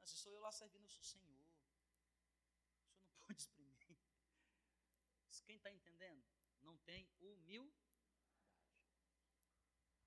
Mas 0.00 0.10
sou 0.10 0.32
eu 0.32 0.40
lá 0.40 0.50
servindo 0.50 0.84
o 0.84 0.88
Senhor. 0.88 1.04
O 1.04 1.04
senhor 1.04 1.30
não 3.06 3.14
pode 3.26 3.40
espremer. 3.40 3.78
Quem 5.46 5.56
está 5.56 5.70
entendendo? 5.70 6.22
Não 6.60 6.76
tem 6.78 7.08
humildade. 7.20 7.88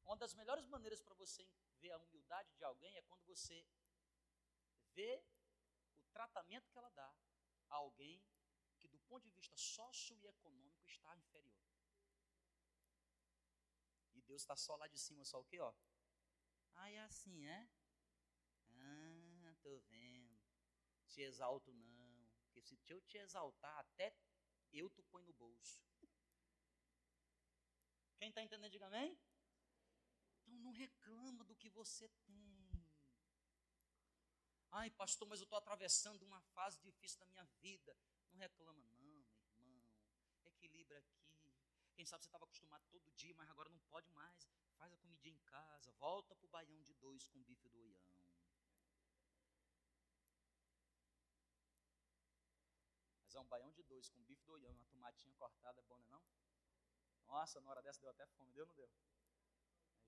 Uma 0.04 0.16
das 0.18 0.34
melhores 0.36 0.68
maneiras 0.68 1.02
para 1.02 1.16
você 1.16 1.48
ver 1.80 1.92
a 1.92 1.98
humildade 1.98 2.54
de 2.54 2.64
alguém 2.64 2.96
é 2.96 3.02
quando 3.02 3.26
você 3.26 3.66
vê 4.96 5.24
o 5.98 6.04
tratamento 6.12 6.70
que 6.70 6.78
ela 6.78 6.90
dá 6.90 7.16
a 7.70 7.76
alguém 7.76 8.22
que, 8.80 8.88
do 8.88 9.00
ponto 9.00 9.24
de 9.24 9.32
vista 9.32 9.56
socioeconômico, 9.58 10.86
está 10.86 11.16
inferior. 11.16 11.62
E 14.14 14.22
Deus 14.22 14.42
está 14.42 14.56
só 14.56 14.76
lá 14.76 14.88
de 14.88 14.98
cima, 14.98 15.24
só 15.26 15.40
o 15.40 15.46
quê, 15.46 15.60
ó? 15.60 15.74
Ah, 16.76 16.90
é 16.90 17.00
assim, 17.02 17.46
é? 17.46 17.70
Ah, 18.68 19.56
tô 19.62 19.80
vendo. 19.80 20.40
Te 21.08 21.22
exalto 21.22 21.72
não. 21.74 22.30
Porque 22.44 22.62
se 22.62 22.80
eu 22.88 23.02
te 23.02 23.18
exaltar, 23.18 23.78
até 23.80 24.16
eu 24.72 24.90
tu 24.90 25.04
põe 25.04 25.24
no 25.24 25.34
bolso. 25.34 25.82
Quem 28.18 28.30
está 28.30 28.42
entendendo, 28.42 28.72
diga 28.72 28.88
amém? 28.88 29.18
Então 30.42 30.60
não 30.60 30.72
reclama 30.72 31.44
do 31.44 31.56
que 31.56 31.70
você 31.70 32.08
tem. 32.26 32.51
Ai, 34.72 34.90
pastor, 34.92 35.28
mas 35.28 35.40
eu 35.40 35.44
estou 35.44 35.58
atravessando 35.58 36.22
uma 36.24 36.40
fase 36.56 36.80
difícil 36.80 37.20
da 37.20 37.26
minha 37.26 37.44
vida. 37.62 37.96
Não 38.32 38.40
reclama, 38.40 38.82
não, 38.86 39.00
meu 39.00 39.20
irmão. 39.20 39.84
Equilibra 40.46 40.98
aqui. 40.98 41.22
Quem 41.94 42.06
sabe 42.06 42.24
você 42.24 42.30
estava 42.30 42.46
acostumado 42.46 42.86
todo 42.90 43.12
dia, 43.12 43.36
mas 43.36 43.50
agora 43.50 43.70
não 43.70 43.80
pode 43.90 44.10
mais. 44.12 44.48
Faz 44.78 44.94
a 44.94 44.98
comidinha 44.98 45.36
em 45.36 45.40
casa. 45.42 45.92
Volta 45.94 46.34
para 46.36 46.46
o 46.46 46.50
baião 46.50 46.82
de 46.84 46.94
dois 46.94 47.28
com 47.28 47.44
bife 47.44 47.68
do 47.68 47.80
oião. 47.80 48.02
Mas 53.24 53.36
é 53.36 53.40
um 53.40 53.48
baião 53.48 53.72
de 53.72 53.84
dois 53.84 54.10
com 54.10 54.24
bife 54.24 54.44
do 54.46 54.54
oião 54.54 54.72
uma 54.72 54.86
tomatinha 54.86 55.34
cortada, 55.36 55.82
é 55.82 55.84
bom, 55.84 55.98
não 56.00 56.08
é 56.08 56.10
não? 56.12 56.24
Nossa, 57.28 57.60
na 57.60 57.70
hora 57.70 57.82
dessa 57.82 58.00
deu 58.00 58.10
até 58.10 58.26
fome, 58.26 58.52
deu 58.54 58.64
ou 58.64 58.68
não 58.68 58.76
deu? 58.76 58.90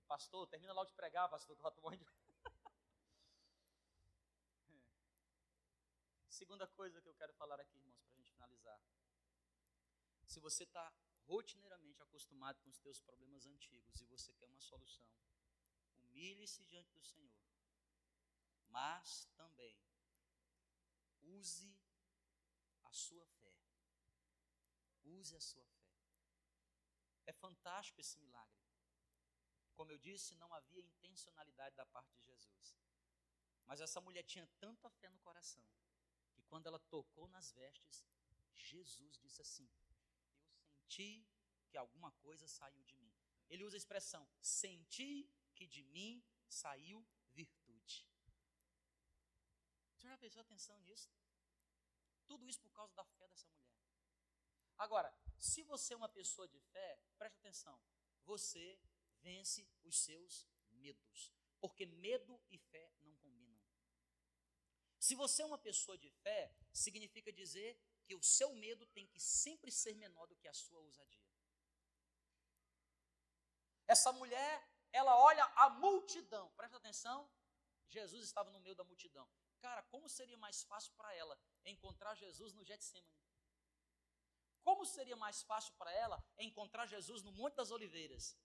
Pastor, 0.07 0.47
termina 0.47 0.73
logo 0.73 0.87
de 0.87 0.93
pregar, 0.93 1.29
pastor, 1.29 1.55
que 1.55 1.63
eu 1.63 1.67
estou 1.67 1.83
morrendo 1.83 2.05
de... 2.05 2.22
Segunda 6.33 6.65
coisa 6.65 6.99
que 6.99 7.07
eu 7.07 7.13
quero 7.13 7.31
falar 7.33 7.59
aqui, 7.59 7.77
irmãos, 7.77 7.99
para 7.99 8.11
a 8.11 8.15
gente 8.15 8.31
finalizar. 8.31 8.81
Se 10.25 10.39
você 10.39 10.63
está 10.63 10.91
rotineiramente 11.27 12.01
acostumado 12.01 12.59
com 12.63 12.71
os 12.71 12.79
teus 12.79 12.99
problemas 12.99 13.45
antigos 13.45 14.01
e 14.01 14.05
você 14.05 14.33
quer 14.33 14.47
uma 14.47 14.59
solução, 14.59 15.07
humilhe-se 15.99 16.63
diante 16.63 16.91
do 16.91 17.03
Senhor. 17.03 17.37
Mas 18.67 19.27
também 19.35 19.77
use 21.21 21.71
a 22.83 22.91
sua 22.91 23.27
fé. 23.27 23.55
Use 25.03 25.35
a 25.35 25.39
sua 25.39 25.67
fé. 25.67 25.87
É 27.27 27.33
fantástico 27.33 28.01
esse 28.01 28.17
milagre. 28.17 28.65
Como 29.75 29.91
eu 29.91 29.99
disse, 29.99 30.33
não 30.33 30.51
havia 30.51 30.81
intencionalidade 30.81 31.75
da 31.75 31.85
parte 31.85 32.11
de 32.15 32.25
Jesus. 32.25 32.75
Mas 33.67 33.79
essa 33.79 34.01
mulher 34.01 34.23
tinha 34.23 34.47
tanta 34.59 34.89
fé 34.89 35.09
no 35.11 35.19
coração 35.19 35.63
quando 36.53 36.67
ela 36.67 36.77
tocou 36.77 37.27
nas 37.29 37.51
vestes, 37.53 38.05
Jesus 38.53 39.17
disse 39.17 39.41
assim: 39.41 39.67
Eu 39.75 39.95
senti 40.85 41.27
que 41.67 41.75
alguma 41.75 42.11
coisa 42.25 42.47
saiu 42.47 42.83
de 42.83 42.95
mim. 42.95 43.11
Ele 43.49 43.63
usa 43.63 43.75
a 43.75 43.83
expressão: 43.83 44.23
senti 44.39 45.27
que 45.55 45.65
de 45.65 45.83
mim 45.85 46.23
saiu 46.47 47.03
virtude. 47.31 48.07
Você 49.95 50.07
já 50.07 50.15
prestou 50.15 50.41
atenção 50.41 50.79
nisso? 50.81 51.11
Tudo 52.27 52.47
isso 52.47 52.61
por 52.61 52.71
causa 52.71 52.93
da 52.93 53.03
fé 53.03 53.27
dessa 53.27 53.49
mulher. 53.49 53.75
Agora, 54.77 55.11
se 55.39 55.63
você 55.63 55.95
é 55.95 55.97
uma 55.97 56.15
pessoa 56.19 56.47
de 56.47 56.59
fé, 56.59 56.99
preste 57.17 57.39
atenção, 57.39 57.81
você 58.23 58.79
vence 59.23 59.67
os 59.83 59.97
seus 59.97 60.47
medos. 60.69 61.33
Porque 61.59 61.87
medo 61.87 62.39
e 62.51 62.59
fé 62.59 62.93
não. 63.01 63.22
Se 65.05 65.15
você 65.15 65.41
é 65.41 65.45
uma 65.45 65.57
pessoa 65.57 65.97
de 65.97 66.09
fé, 66.09 66.41
significa 66.71 67.29
dizer 67.29 67.77
que 68.05 68.15
o 68.15 68.23
seu 68.23 68.49
medo 68.55 68.85
tem 68.95 69.05
que 69.05 69.19
sempre 69.19 69.69
ser 69.69 69.93
menor 69.95 70.25
do 70.27 70.35
que 70.37 70.47
a 70.47 70.53
sua 70.53 70.79
ousadia. 70.79 71.29
Essa 73.85 74.13
mulher, 74.13 74.53
ela 74.93 75.13
olha 75.19 75.43
a 75.57 75.69
multidão, 75.71 76.49
presta 76.51 76.77
atenção, 76.77 77.29
Jesus 77.89 78.23
estava 78.23 78.49
no 78.51 78.61
meio 78.61 78.75
da 78.75 78.85
multidão. 78.85 79.29
Cara, 79.59 79.83
como 79.83 80.07
seria 80.07 80.37
mais 80.37 80.63
fácil 80.63 80.93
para 80.93 81.13
ela 81.13 81.37
encontrar 81.65 82.15
Jesus 82.15 82.53
no 82.53 82.63
Getsemane? 82.63 83.05
Como 84.63 84.85
seria 84.85 85.17
mais 85.17 85.43
fácil 85.43 85.73
para 85.73 85.91
ela 85.91 86.25
encontrar 86.37 86.85
Jesus 86.85 87.21
no 87.23 87.33
Monte 87.33 87.55
das 87.55 87.71
Oliveiras? 87.71 88.37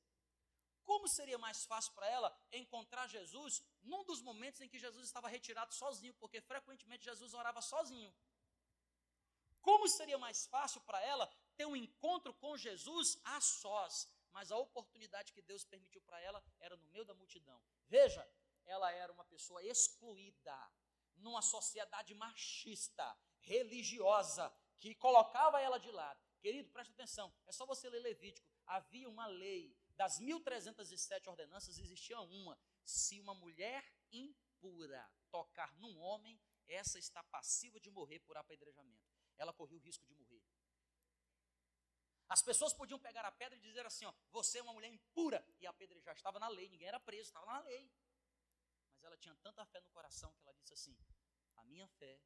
Como 0.89 1.07
seria 1.07 1.37
mais 1.37 1.67
fácil 1.67 1.93
para 1.93 2.09
ela 2.09 2.35
encontrar 2.51 3.07
Jesus 3.09 3.63
num 3.83 4.05
dos 4.05 4.23
momentos 4.23 4.63
em 4.63 4.69
que 4.71 4.79
Jesus 4.79 5.05
estava 5.05 5.29
retirado 5.29 5.75
sozinho, 5.75 6.15
porque 6.15 6.41
frequentemente 6.41 7.05
Jesus 7.05 7.35
orava 7.35 7.61
sozinho. 7.61 8.11
Como 9.61 9.87
seria 9.87 10.17
mais 10.17 10.47
fácil 10.47 10.81
para 10.81 10.99
ela 11.03 11.27
ter 11.59 11.67
um 11.67 11.77
encontro 11.77 12.33
com 12.33 12.57
Jesus 12.57 13.21
a 13.23 13.39
sós, 13.39 14.11
mas 14.33 14.51
a 14.51 14.57
oportunidade 14.57 15.35
que 15.35 15.43
Deus 15.43 15.63
permitiu 15.63 16.01
para 16.01 16.19
ela 16.21 16.43
era 16.59 16.75
no 16.75 16.87
meio 16.87 17.05
da 17.05 17.13
multidão. 17.13 17.61
Veja, 17.87 18.27
ela 18.65 18.91
era 18.91 19.13
uma 19.13 19.27
pessoa 19.27 19.63
excluída 19.63 20.59
numa 21.17 21.43
sociedade 21.43 22.15
machista, 22.15 23.07
religiosa, 23.41 24.51
que 24.79 24.95
colocava 24.95 25.61
ela 25.61 25.79
de 25.79 25.91
lado. 25.91 26.19
Querido, 26.41 26.71
preste 26.71 26.93
atenção, 26.93 27.31
é 27.47 27.53
só 27.53 27.67
você 27.67 27.91
ler 27.91 28.01
Levítico. 28.01 28.49
Havia 28.65 29.07
uma 29.07 29.27
lei, 29.27 29.77
das 29.99 30.21
1307 30.21 31.29
ordenanças, 31.29 31.77
existia 31.77 32.21
uma. 32.21 32.57
Se 32.85 33.19
uma 33.21 33.35
mulher 33.35 33.85
impura 34.13 35.05
tocar 35.29 35.75
num 35.75 35.99
homem, 35.99 36.41
essa 36.69 37.01
está 37.01 37.21
passiva 37.25 37.81
de 37.81 37.91
morrer 37.91 38.21
por 38.21 38.37
apedrejamento. 38.37 39.05
Ela 39.37 39.53
corria 39.53 39.77
o 39.77 39.81
risco 39.81 40.07
de 40.07 40.15
morrer. 40.15 40.41
As 42.29 42.43
pessoas 42.43 42.73
podiam 42.73 43.01
pegar 43.01 43.25
a 43.25 43.33
pedra 43.33 43.59
e 43.59 43.61
dizer 43.61 43.85
assim: 43.85 44.05
ó, 44.05 44.15
você 44.31 44.59
é 44.59 44.63
uma 44.63 44.73
mulher 44.73 44.89
impura, 44.89 45.45
e 45.59 45.67
apedrejar. 45.67 46.15
Estava 46.15 46.39
na 46.39 46.47
lei, 46.47 46.69
ninguém 46.69 46.87
era 46.87 47.01
preso, 47.01 47.31
estava 47.31 47.47
na 47.47 47.59
lei. 47.59 47.91
Mas 48.93 49.03
ela 49.03 49.17
tinha 49.17 49.35
tanta 49.37 49.67
fé 49.67 49.81
no 49.81 49.91
coração 49.91 50.33
que 50.35 50.49
ela 50.49 50.57
disse 50.59 50.75
assim: 50.75 50.97
a 51.57 51.65
minha 51.65 51.89
fé 51.89 52.21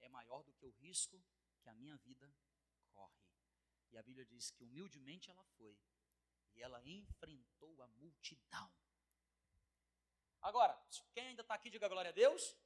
é 0.00 0.08
maior 0.08 0.44
do 0.44 0.52
que 0.52 0.64
o 0.64 0.70
risco 0.70 1.20
que 1.60 1.68
a 1.68 1.74
minha 1.74 1.96
vida 1.96 2.32
corre. 2.92 3.20
E 3.90 3.98
a 3.98 4.02
Bíblia 4.02 4.24
diz 4.24 4.52
que 4.52 4.62
humildemente 4.62 5.28
ela 5.28 5.42
foi 5.56 5.76
e 6.54 6.62
ela 6.62 6.80
enfrentou 6.84 7.82
a 7.82 7.86
multidão. 7.88 8.72
Agora, 10.42 10.74
quem 11.12 11.28
ainda 11.28 11.42
está 11.42 11.54
aqui, 11.54 11.70
diga 11.70 11.88
glória 11.88 12.10
a 12.10 12.12
Deus. 12.12 12.56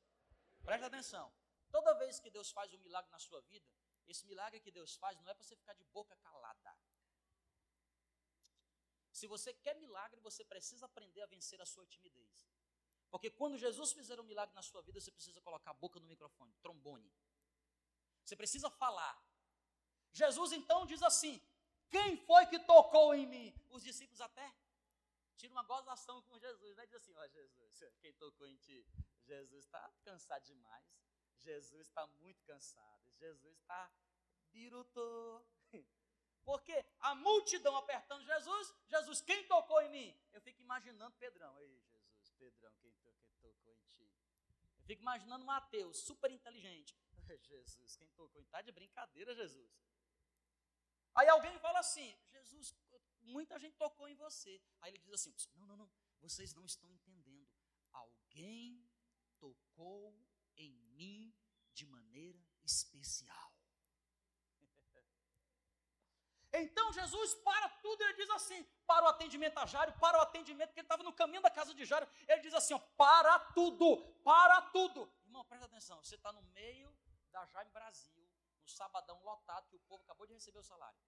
Presta 0.63 0.87
atenção. 0.87 1.33
Toda 1.71 1.95
vez 1.95 2.21
que 2.21 2.31
Deus 2.31 2.51
faz 2.51 2.73
um 2.73 2.79
milagre 2.79 3.11
na 3.11 3.19
sua 3.19 3.41
vida, 3.43 3.69
esse 4.07 4.25
milagre 4.27 4.61
que 4.61 4.71
Deus 4.71 4.95
faz 4.97 5.21
não 5.21 5.31
é 5.31 5.35
para 5.35 5.43
você 5.43 5.57
ficar 5.57 5.75
de 5.75 5.85
boca 5.85 6.17
calada. 6.17 6.77
Se 9.13 9.27
você 9.27 9.53
quer 9.55 9.75
milagre, 9.77 10.21
você 10.21 10.45
precisa 10.45 10.87
aprender 10.87 11.23
a 11.23 11.27
vencer 11.27 11.61
a 11.61 11.67
sua 11.67 11.87
timidez. 11.87 12.49
Porque 13.11 13.31
quando 13.31 13.57
Jesus 13.57 13.93
fizer 13.93 14.19
um 14.21 14.25
milagre 14.25 14.55
na 14.55 14.63
sua 14.63 14.83
vida, 14.83 15.01
você 15.01 15.11
precisa 15.11 15.41
colocar 15.41 15.71
a 15.71 15.75
boca 15.75 16.01
no 16.01 16.07
microfone, 16.07 16.53
trombone. 16.55 17.13
Você 18.25 18.35
precisa 18.35 18.69
falar. 18.71 19.15
Jesus 20.13 20.53
então 20.53 20.85
diz 20.87 21.03
assim: 21.03 21.41
Quem 21.95 22.17
foi 22.17 22.45
que 22.47 22.59
tocou 22.59 23.15
em 23.15 23.25
mim? 23.25 23.55
Os 23.71 23.85
discípulos 23.85 24.21
até 24.21 24.53
tiram 25.37 25.53
uma 25.53 25.63
gozação 25.63 26.21
com 26.23 26.37
Jesus, 26.37 26.77
né? 26.77 26.87
Diz 26.87 26.97
assim: 26.97 27.15
Ó 27.15 27.23
oh, 27.23 27.29
Jesus, 27.29 27.85
quem 28.01 28.13
tocou 28.15 28.49
em 28.49 28.57
ti? 28.57 28.85
Jesus 29.23 29.65
está 29.65 29.81
cansado 30.03 30.45
demais. 30.45 30.85
Jesus 31.39 31.87
está 31.87 32.05
muito 32.23 32.43
cansado. 32.43 33.13
Jesus 33.21 33.57
está 33.59 33.89
birutou. 34.51 35.47
Porque 36.45 36.85
a 36.99 37.15
multidão 37.15 37.77
apertando 37.77 38.25
Jesus, 38.25 38.75
Jesus, 38.89 39.21
quem 39.21 39.47
tocou 39.47 39.81
em 39.83 39.91
mim? 39.91 40.21
Eu 40.33 40.41
fico 40.41 40.61
imaginando 40.61 41.15
Pedrão. 41.17 41.57
Ei, 41.61 41.81
Jesus, 41.93 42.31
Pedrão, 42.33 42.75
quem, 42.81 42.93
to, 43.05 43.15
quem 43.23 43.37
tocou 43.37 43.73
em 43.73 43.85
ti? 43.85 44.11
Eu 44.79 44.85
fico 44.85 45.01
imaginando 45.01 45.45
Mateus, 45.45 45.99
super 45.99 46.33
inteligente. 46.33 46.93
Jesus, 47.45 47.97
quem 47.97 48.09
tocou 48.11 48.41
em 48.41 48.45
ti? 48.45 48.49
Está 48.49 48.63
de 48.63 48.73
brincadeira, 48.73 49.33
Jesus. 49.33 49.71
Aí 51.15 51.29
alguém 51.29 51.59
fala 51.59 51.79
assim: 51.79 52.17
Jesus, 52.31 52.75
muita 53.23 53.59
gente 53.59 53.77
tocou 53.77 54.09
em 54.09 54.15
você. 54.15 54.61
Aí 54.81 54.91
ele 54.91 54.99
diz 54.99 55.13
assim: 55.13 55.35
Não, 55.55 55.67
não, 55.67 55.77
não, 55.77 55.91
vocês 56.21 56.55
não 56.55 56.65
estão 56.65 56.91
entendendo. 56.93 57.49
Alguém 57.93 58.85
tocou 59.39 60.15
em 60.57 60.73
mim 60.97 61.35
de 61.73 61.87
maneira 61.87 62.41
especial. 62.65 63.53
Então 66.57 66.93
Jesus 66.93 67.35
para 67.35 67.69
tudo, 67.83 68.01
ele 68.03 68.15
diz 68.15 68.31
assim, 68.31 68.63
para 68.87 69.05
o 69.07 69.09
atendimento 69.09 69.59
a 69.59 69.67
Jairo, 69.67 69.93
para 69.99 70.19
o 70.19 70.21
atendimento, 70.21 70.73
que 70.73 70.79
ele 70.79 70.85
estava 70.85 71.03
no 71.03 71.13
caminho 71.13 71.43
da 71.43 71.51
casa 71.51 71.75
de 71.75 71.85
Jairo, 71.85 72.09
ele 72.29 72.43
diz 72.43 72.55
assim, 72.55 72.75
ó, 72.75 72.79
para 72.79 73.41
tudo, 73.57 73.97
para 74.23 74.63
tudo. 74.71 75.13
Irmão, 75.25 75.45
presta 75.47 75.67
atenção, 75.67 76.03
você 76.03 76.15
está 76.15 76.33
no 76.33 76.43
meio 76.43 76.97
da 77.33 77.45
Jaime 77.47 77.73
Brasil, 77.73 78.24
no 78.65 78.69
sabadão 78.69 79.23
lotado, 79.23 79.69
que 79.69 79.77
o 79.77 79.81
povo 79.81 80.03
acabou 80.03 80.27
de 80.27 80.33
receber 80.33 80.59
o 80.59 80.63
salário. 80.63 80.99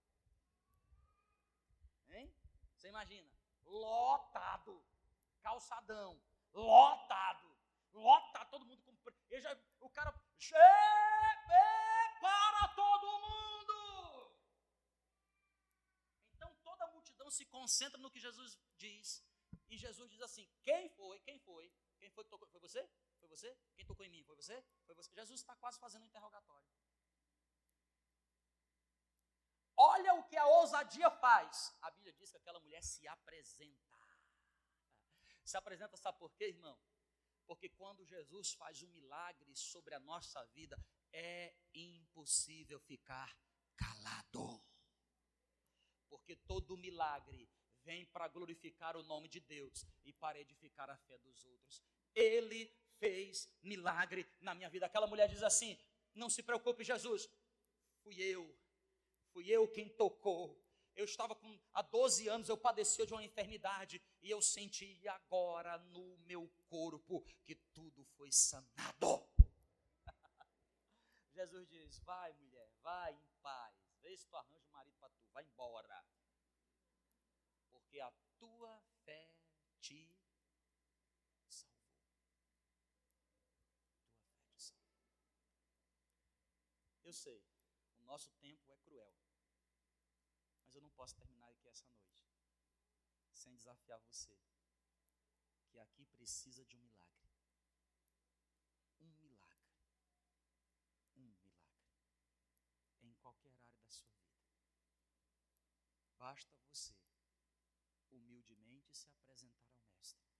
Hein? 2.11 2.33
Você 2.77 2.88
imagina? 2.88 3.29
Lotado, 3.64 4.85
calçadão, 5.42 6.21
lotado, 6.53 7.57
lotado, 7.92 8.51
todo 8.51 8.66
mundo 8.66 8.83
com. 8.83 8.95
Já, 9.40 9.59
o 9.81 9.90
cara. 9.90 10.12
Para 12.21 12.69
todo 12.69 13.07
mundo! 13.21 14.37
Então 16.35 16.55
toda 16.62 16.85
a 16.85 16.88
multidão 16.88 17.31
se 17.31 17.45
concentra 17.47 17.99
no 17.99 18.11
que 18.11 18.21
Jesus 18.21 18.59
diz. 18.77 19.25
E 19.69 19.77
Jesus 19.77 20.11
diz 20.11 20.21
assim: 20.21 20.49
Quem 20.62 20.88
foi? 20.90 21.19
Quem 21.21 21.38
foi? 21.40 21.73
Quem 21.99 22.11
foi 22.11 22.25
que 22.25 22.31
tocou? 22.31 22.49
Foi 22.49 22.61
você? 22.61 22.88
Foi 23.19 23.29
você? 23.29 23.57
Quem 23.75 23.85
tocou 23.85 24.05
em 24.05 24.11
mim? 24.11 24.23
Foi 24.25 24.37
você? 24.37 24.64
Foi 24.85 24.95
você? 24.95 25.11
Jesus 25.12 25.40
está 25.40 25.57
quase 25.57 25.79
fazendo 25.79 26.03
um 26.03 26.07
interrogatório. 26.07 26.66
Olha 29.94 30.14
o 30.14 30.25
que 30.25 30.37
a 30.37 30.46
ousadia 30.46 31.11
faz. 31.11 31.75
A 31.83 31.90
Bíblia 31.90 32.12
diz 32.14 32.31
que 32.31 32.37
aquela 32.37 32.61
mulher 32.61 32.83
se 32.83 33.07
apresenta. 33.07 33.99
Se 35.44 35.57
apresenta, 35.57 35.96
sabe 35.96 36.18
por 36.18 36.33
quê, 36.33 36.49
irmão? 36.49 36.77
Porque 37.46 37.68
quando 37.68 38.05
Jesus 38.05 38.53
faz 38.55 38.83
um 38.83 38.88
milagre 38.88 39.55
sobre 39.55 39.94
a 39.94 40.01
nossa 40.01 40.44
vida, 40.46 40.77
é 41.12 41.55
impossível 41.72 42.81
ficar 42.81 43.31
calado. 43.77 44.61
Porque 46.09 46.35
todo 46.35 46.77
milagre 46.77 47.49
vem 47.85 48.05
para 48.07 48.27
glorificar 48.27 48.96
o 48.96 49.05
nome 49.05 49.29
de 49.29 49.40
Deus 49.40 49.87
e 50.05 50.12
para 50.12 50.40
edificar 50.40 50.90
a 50.90 50.96
fé 50.96 51.16
dos 51.18 51.44
outros. 51.44 51.81
Ele 52.12 52.75
fez 52.99 53.49
milagre 53.62 54.29
na 54.40 54.55
minha 54.55 54.68
vida. 54.68 54.87
Aquela 54.87 55.07
mulher 55.07 55.29
diz 55.29 55.42
assim: 55.42 55.79
Não 56.14 56.29
se 56.29 56.42
preocupe, 56.42 56.83
Jesus, 56.83 57.31
fui 58.03 58.20
eu, 58.20 58.42
fui 59.37 59.51
eu 59.51 59.68
quem 59.68 59.87
tocou 59.90 60.59
eu 60.96 61.05
estava 61.05 61.35
com 61.35 61.61
há 61.75 61.83
12 61.83 62.27
anos, 62.27 62.49
eu 62.49 62.57
padecia 62.57 63.07
de 63.07 63.12
uma 63.12 63.22
enfermidade 63.22 64.03
e 64.22 64.31
eu 64.31 64.40
senti 64.40 65.07
agora 65.07 65.77
no 65.77 66.16
meu 66.20 66.49
corpo 66.70 67.22
que 67.44 67.55
tudo 67.75 68.03
foi 68.16 68.33
sanado. 68.33 69.29
Jesus 71.35 71.68
diz: 71.68 71.99
Vai, 71.99 72.33
mulher, 72.33 72.70
vai 72.81 73.12
em 73.12 73.29
paz. 73.42 73.77
Vê 74.01 74.16
se 74.16 74.27
tu 74.27 74.37
arranja 74.37 74.66
um 74.66 74.72
marido 74.72 74.96
para 74.96 75.11
tu, 75.11 75.22
vai 75.35 75.44
embora. 75.44 76.03
Porque 77.72 78.01
a 78.01 78.11
tua 78.38 78.83
fé 79.05 79.31
te 79.83 80.11
salvou. 81.46 81.77
Tua 84.16 84.33
fé 84.33 84.49
te 84.49 84.62
salvou. 84.62 84.96
Eu 87.05 87.12
sei, 87.12 87.44
o 87.99 88.05
nosso 88.05 88.33
tempo 88.40 88.72
é 88.72 88.77
cruel. 88.79 89.26
Eu 90.77 90.83
não 90.83 90.91
posso 90.91 91.17
terminar 91.17 91.49
aqui 91.49 91.67
essa 91.69 91.89
noite 91.89 92.29
sem 93.33 93.57
desafiar 93.57 93.99
você 94.01 94.39
que 95.71 95.79
aqui 95.79 96.05
precisa 96.05 96.67
de 96.67 96.77
um 96.77 96.81
milagre. 96.81 97.33
Um 99.01 99.09
milagre. 99.23 99.73
Um 101.17 101.23
milagre. 101.23 101.81
Em 103.03 103.15
qualquer 103.15 103.55
área 103.57 103.79
da 103.79 103.89
sua 103.89 104.11
vida. 104.11 104.45
Basta 106.19 106.55
você 106.69 106.95
humildemente 108.11 108.95
se 108.95 109.09
apresentar 109.09 109.71
ao 109.73 109.81
Mestre 109.95 110.31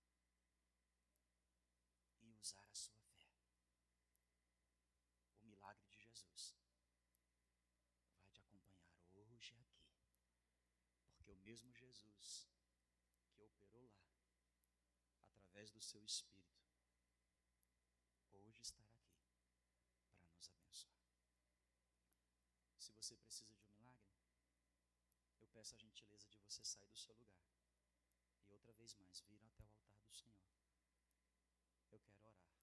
e 2.21 2.35
usar 2.35 2.69
a 2.69 2.75
sua 2.75 3.01
fé. 3.01 3.33
O 5.41 5.47
milagre 5.47 5.87
de 5.89 5.99
Jesus 5.99 6.59
vai 8.19 8.29
te 8.31 8.41
acompanhar 8.43 9.01
hoje 9.15 9.55
aqui. 9.55 9.87
Porque 11.27 11.31
o 11.31 11.37
mesmo 11.37 11.75
Jesus 11.75 12.49
que 13.33 13.43
operou 13.43 13.91
lá, 13.93 14.17
através 15.67 15.71
do 15.73 15.81
seu 15.81 16.05
Espírito, 16.05 16.63
hoje 18.31 18.61
estará 18.63 18.95
aqui 18.95 19.19
para 20.15 20.31
nos 20.31 20.49
abençoar. 20.49 21.03
Se 22.79 22.93
você 22.93 23.17
precisa 23.17 23.57
de 23.57 23.65
um 23.65 23.73
milagre, 23.73 24.15
eu 25.41 25.49
peço 25.49 25.75
a 25.75 25.79
gentileza 25.79 26.29
de 26.31 26.39
você 26.39 26.65
sair 26.65 26.87
do 26.87 26.97
seu 26.97 27.15
lugar 27.15 27.51
e 28.47 28.53
outra 28.53 28.73
vez 28.75 28.95
mais 28.95 29.21
vir 29.23 29.43
até 29.45 29.65
o 29.65 29.75
altar 29.75 30.01
do 30.05 30.15
Senhor. 30.15 30.47
Eu 31.91 31.99
quero 31.99 32.23
orar 32.23 32.56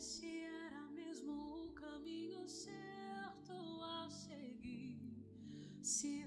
Se 0.00 0.24
era 0.26 0.80
mesmo 0.94 1.66
o 1.66 1.72
caminho 1.74 2.48
certo 2.48 3.52
a 3.82 4.08
seguir, 4.08 4.98
se 5.82 6.24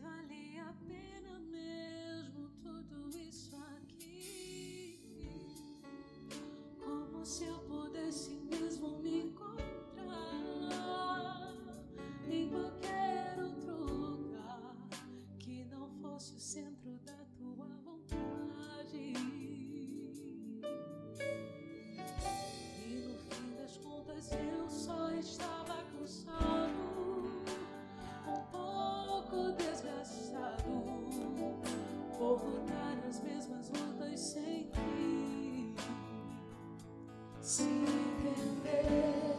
Se 37.43 37.63
entender 37.63 39.35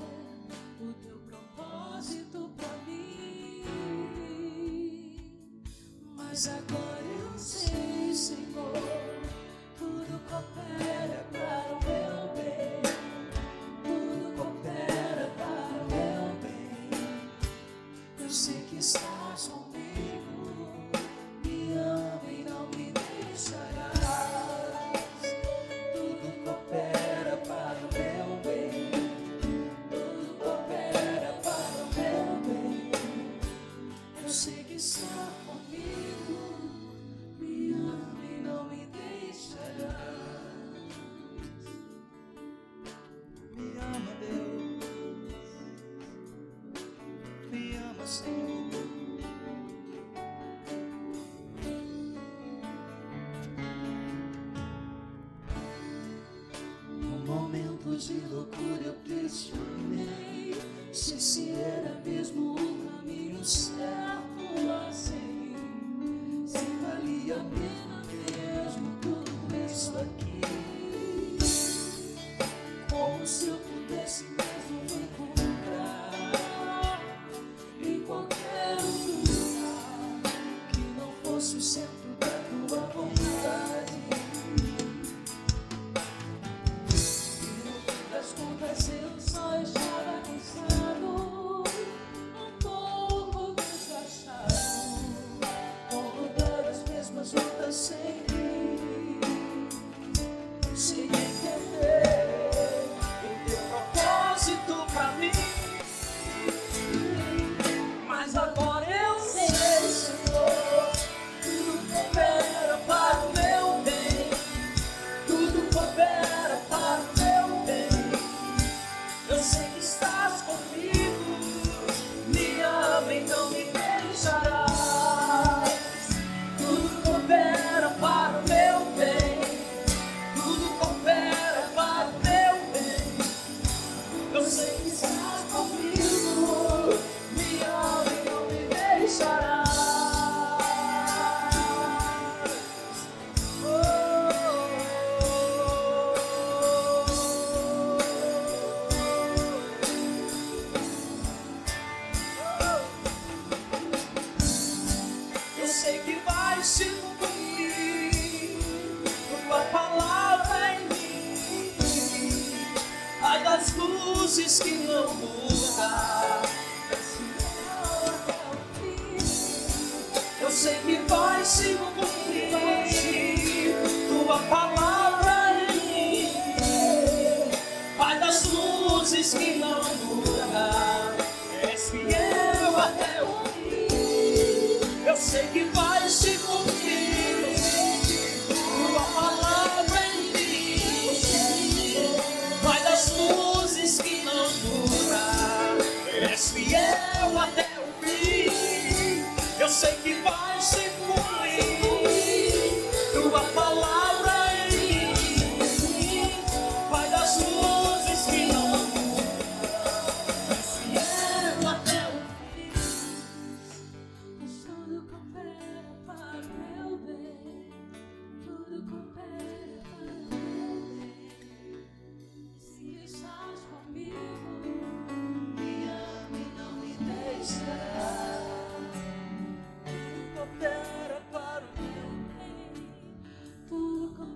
o 0.78 0.92
teu 1.02 1.16
propósito 1.20 2.50
pra 2.54 2.68
mim, 2.86 3.64
mas 6.14 6.46
agora 6.48 7.03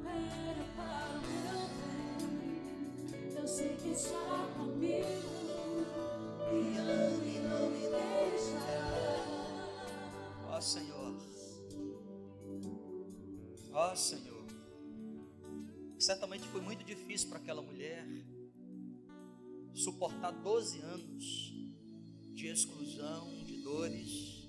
Coopera 0.08 0.64
para 0.76 1.18
o 1.18 1.20
meu 1.22 1.58
bem. 2.38 3.36
Eu 3.36 3.46
sei 3.46 3.76
que 3.76 3.90
está 3.90 4.48
comigo. 4.56 5.38
Me 6.50 6.78
ama 6.78 7.24
e 7.24 7.38
não 7.40 7.70
me 7.70 7.84
deixará. 7.88 9.24
Ó 10.48 10.60
Senhor. 10.60 11.14
Ó 13.72 13.94
Senhor. 13.94 14.46
Certamente 15.98 16.46
foi 16.48 16.60
muito 16.60 16.84
difícil 16.84 17.28
para 17.28 17.38
aquela 17.38 17.60
mulher 17.60 18.06
suportar 19.74 20.32
12 20.32 20.80
anos 20.80 21.54
de 22.32 22.46
exclusão, 22.46 23.44
de 23.44 23.58
dores, 23.62 24.48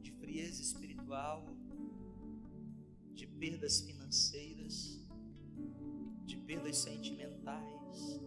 de 0.00 0.10
frieza 0.12 0.62
espiritual, 0.62 1.44
de 3.14 3.26
perdas 3.26 3.80
financeiras, 3.80 3.95
de 6.24 6.36
perdas 6.46 6.78
sentimentais. 6.78 8.20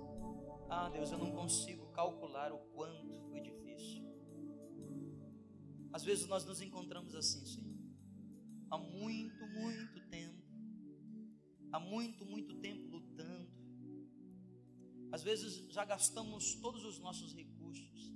Ah, 0.70 0.88
Deus, 0.90 1.12
eu 1.12 1.18
não 1.18 1.32
consigo 1.32 1.88
calcular 1.94 2.54
o 2.54 2.60
quanto 2.76 3.20
foi 3.30 3.42
difícil. 3.42 4.04
Às 5.92 6.04
vezes 6.04 6.28
nós 6.28 6.46
nos 6.46 6.62
encontramos 6.62 7.16
assim, 7.16 7.44
Senhor. 7.44 7.76
Há 8.70 8.78
muito, 8.78 9.48
muito 9.48 10.00
tempo. 10.10 10.44
Há 11.72 11.80
muito, 11.80 12.24
muito 12.24 12.54
tempo 12.60 12.88
lutando. 12.88 13.50
Às 15.12 15.24
vezes 15.24 15.56
já 15.72 15.84
gastamos 15.84 16.54
todos 16.56 16.86
os 16.86 17.00
nossos 17.00 17.34
recursos. 17.34 18.14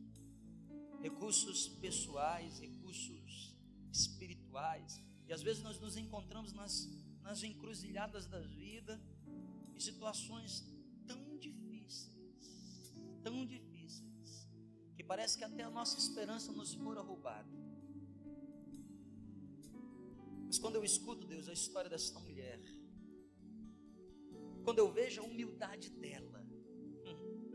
Recursos 1.01 1.67
pessoais, 1.67 2.59
recursos 2.59 3.57
espirituais. 3.91 5.03
E 5.27 5.33
às 5.33 5.41
vezes 5.41 5.63
nós 5.63 5.79
nos 5.79 5.97
encontramos 5.97 6.53
nas, 6.53 6.87
nas 7.23 7.41
encruzilhadas 7.43 8.27
da 8.27 8.39
vida, 8.39 9.01
em 9.75 9.79
situações 9.79 10.63
tão 11.07 11.37
difíceis, 11.37 12.93
tão 13.23 13.45
difíceis, 13.45 14.47
que 14.95 15.03
parece 15.03 15.37
que 15.37 15.43
até 15.43 15.63
a 15.63 15.69
nossa 15.69 15.97
esperança 15.97 16.51
nos 16.51 16.73
fora 16.73 17.01
roubada. 17.01 17.49
Mas 20.45 20.59
quando 20.59 20.75
eu 20.75 20.83
escuto, 20.83 21.25
Deus, 21.25 21.47
a 21.47 21.53
história 21.53 21.89
dessa 21.89 22.19
mulher, 22.19 22.59
quando 24.63 24.79
eu 24.79 24.91
vejo 24.91 25.21
a 25.21 25.25
humildade 25.25 25.89
dela, 25.91 26.45
hum, 27.05 27.49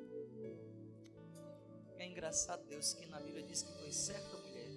é 1.96 2.08
engraçado, 2.08 2.66
Deus, 2.66 2.94
que 2.94 3.06
na 3.06 3.20
Bíblia 3.20 3.44
diz 3.44 3.62
que 3.62 3.72
foi 3.78 3.92
certa 3.92 4.36
mulher, 4.38 4.68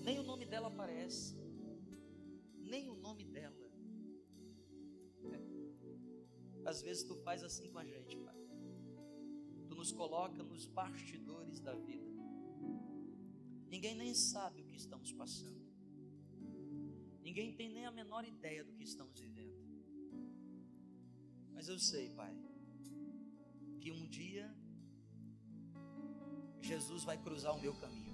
nem 0.00 0.18
o 0.18 0.22
nome 0.22 0.46
dela 0.46 0.68
aparece, 0.68 1.36
nem 2.58 2.88
o 2.88 2.96
Às 6.64 6.82
vezes 6.82 7.04
tu 7.04 7.16
faz 7.16 7.42
assim 7.42 7.68
com 7.70 7.78
a 7.78 7.84
gente, 7.84 8.16
Pai. 8.18 8.36
Tu 9.68 9.74
nos 9.74 9.92
coloca 9.92 10.42
nos 10.42 10.66
bastidores 10.66 11.60
da 11.60 11.74
vida. 11.74 12.12
Ninguém 13.68 13.94
nem 13.94 14.14
sabe 14.14 14.62
o 14.62 14.66
que 14.66 14.76
estamos 14.76 15.12
passando. 15.12 15.62
Ninguém 17.22 17.54
tem 17.54 17.70
nem 17.70 17.86
a 17.86 17.90
menor 17.90 18.24
ideia 18.24 18.62
do 18.62 18.72
que 18.74 18.84
estamos 18.84 19.18
vivendo. 19.18 19.62
Mas 21.52 21.68
eu 21.68 21.78
sei, 21.78 22.10
Pai, 22.10 22.36
que 23.80 23.90
um 23.90 24.06
dia 24.08 24.54
Jesus 26.60 27.02
vai 27.04 27.16
cruzar 27.16 27.54
o 27.56 27.60
meu 27.60 27.74
caminho. 27.74 28.12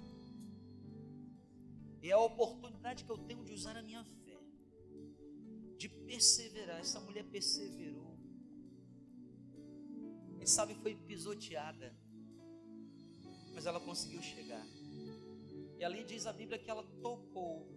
E 2.01 2.09
é 2.09 2.13
a 2.13 2.19
oportunidade 2.19 3.03
que 3.03 3.11
eu 3.11 3.17
tenho 3.17 3.43
de 3.43 3.51
usar 3.51 3.75
a 3.75 3.83
minha 3.83 4.03
fé, 4.03 4.39
de 5.77 5.89
perseverar. 5.89 6.79
Essa 6.79 6.99
mulher 7.01 7.25
perseverou. 7.25 8.08
Quem 10.39 10.47
sabe 10.47 10.73
foi 10.75 10.95
pisoteada, 10.95 11.93
mas 13.53 13.65
ela 13.65 13.77
conseguiu 13.77 14.21
chegar. 14.21 14.65
E 15.77 15.83
ali 15.83 16.05
diz 16.05 16.25
a 16.25 16.31
Bíblia 16.31 16.57
que 16.57 16.71
ela 16.71 16.81
tocou, 17.01 17.67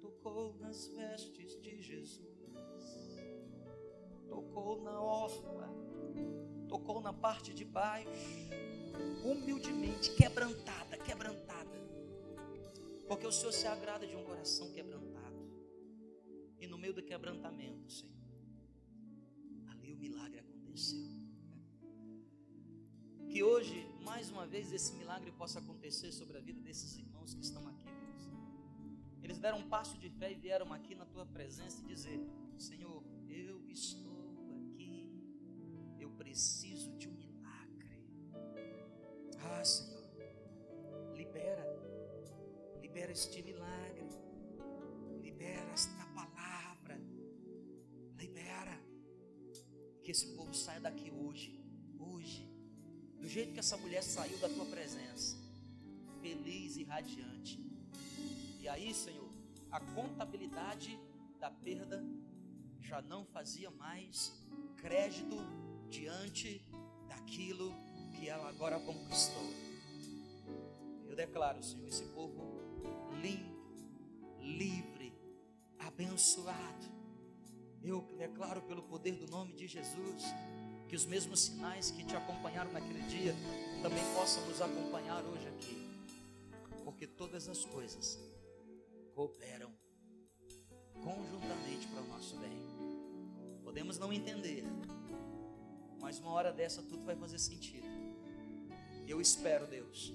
tocou 0.00 0.52
nas 0.58 0.88
vestes 0.88 1.60
de 1.62 1.80
Jesus, 1.80 2.20
tocou 4.28 4.82
na 4.82 5.00
orla, 5.00 5.68
tocou 6.68 7.00
na 7.00 7.12
parte 7.12 7.54
de 7.54 7.64
baixo, 7.64 8.10
humildemente, 9.24 10.12
quebrantada, 10.16 10.98
quebrantada, 10.98 11.78
porque 13.06 13.28
o 13.28 13.32
Senhor 13.32 13.52
se 13.52 13.68
agrada 13.68 14.04
de 14.08 14.16
um 14.16 14.24
coração 14.24 14.72
quebrantado, 14.72 15.40
e 16.58 16.66
no 16.66 16.76
meio 16.76 16.94
do 16.94 17.02
quebrantamento, 17.02 17.92
Senhor, 17.92 18.12
ali 19.68 19.92
o 19.92 19.96
milagre 19.96 20.40
aconteceu. 20.40 20.51
Que 23.28 23.42
hoje, 23.42 23.86
mais 24.02 24.30
uma 24.30 24.46
vez, 24.46 24.72
esse 24.72 24.94
milagre 24.94 25.30
possa 25.32 25.58
acontecer 25.58 26.10
sobre 26.12 26.38
a 26.38 26.40
vida 26.40 26.60
desses 26.60 26.96
irmãos 26.96 27.34
que 27.34 27.42
estão 27.42 27.66
aqui, 27.68 27.84
Deus. 27.84 28.30
Eles 29.22 29.38
deram 29.38 29.58
um 29.58 29.68
passo 29.68 29.98
de 29.98 30.08
fé 30.10 30.32
e 30.32 30.34
vieram 30.34 30.72
aqui 30.72 30.94
na 30.94 31.04
tua 31.04 31.26
presença 31.26 31.80
e 31.82 31.86
dizer: 31.86 32.20
Senhor, 32.58 33.02
eu 33.28 33.68
estou 33.68 34.50
aqui, 34.50 35.08
eu 35.98 36.10
preciso 36.12 36.96
de 36.96 37.08
um 37.08 37.12
milagre. 37.12 38.02
Ah, 39.40 39.64
Senhor, 39.64 40.10
libera, 41.14 41.66
libera 42.80 43.12
este 43.12 43.42
milagre, 43.42 44.08
libera 45.20 45.70
esta 45.70 46.06
palavra, 46.14 46.98
libera, 48.16 48.78
que 50.02 50.10
esse 50.10 50.34
povo 50.34 50.41
saia 50.54 50.80
daqui 50.80 51.10
hoje, 51.10 51.58
hoje, 51.98 52.48
do 53.20 53.28
jeito 53.28 53.52
que 53.52 53.60
essa 53.60 53.76
mulher 53.76 54.02
saiu 54.02 54.38
da 54.38 54.48
tua 54.48 54.66
presença, 54.66 55.36
feliz 56.20 56.76
e 56.76 56.84
radiante. 56.84 57.60
E 58.60 58.68
aí, 58.68 58.94
Senhor, 58.94 59.30
a 59.70 59.80
contabilidade 59.80 60.98
da 61.40 61.50
perda 61.50 62.04
já 62.80 63.00
não 63.00 63.24
fazia 63.24 63.70
mais 63.70 64.32
crédito 64.76 65.36
diante 65.88 66.62
daquilo 67.08 67.72
que 68.14 68.28
ela 68.28 68.48
agora 68.48 68.78
conquistou. 68.80 69.50
Eu 71.08 71.16
declaro, 71.16 71.62
Senhor, 71.62 71.86
esse 71.88 72.04
povo 72.06 72.60
limpo, 73.20 73.52
livre, 74.40 75.12
abençoado. 75.78 77.01
Eu 77.84 78.00
declaro 78.16 78.62
pelo 78.62 78.82
poder 78.82 79.16
do 79.16 79.26
nome 79.26 79.52
de 79.54 79.66
Jesus 79.66 80.22
que 80.88 80.94
os 80.94 81.04
mesmos 81.04 81.40
sinais 81.40 81.90
que 81.90 82.04
te 82.04 82.14
acompanharam 82.14 82.70
naquele 82.70 83.02
dia 83.02 83.34
também 83.82 84.04
possam 84.14 84.46
nos 84.46 84.60
acompanhar 84.60 85.24
hoje 85.24 85.48
aqui, 85.48 85.88
porque 86.84 87.06
todas 87.06 87.48
as 87.48 87.64
coisas 87.64 88.20
cooperam 89.14 89.72
conjuntamente 91.02 91.88
para 91.88 92.02
o 92.02 92.06
nosso 92.08 92.36
bem. 92.36 92.56
Podemos 93.64 93.98
não 93.98 94.12
entender, 94.12 94.62
Mas 96.00 96.18
uma 96.18 96.30
hora 96.30 96.52
dessa 96.52 96.82
tudo 96.82 97.04
vai 97.04 97.16
fazer 97.16 97.38
sentido. 97.38 97.86
Eu 99.08 99.20
espero, 99.20 99.66
Deus, 99.66 100.12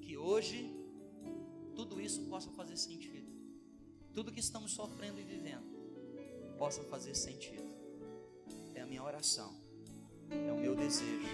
que 0.00 0.16
hoje 0.16 0.74
tudo 1.76 2.00
isso 2.00 2.22
possa 2.22 2.50
fazer 2.52 2.76
sentido. 2.76 3.32
Tudo 4.12 4.32
que 4.32 4.40
estamos 4.40 4.72
sofrendo 4.72 5.20
e 5.20 5.24
vivendo 5.24 5.73
possa 6.64 6.82
fazer 6.84 7.14
sentido. 7.14 7.62
É 8.74 8.80
a 8.80 8.86
minha 8.86 9.02
oração, 9.02 9.54
é 10.30 10.50
o 10.50 10.56
meu 10.56 10.74
desejo. 10.74 11.28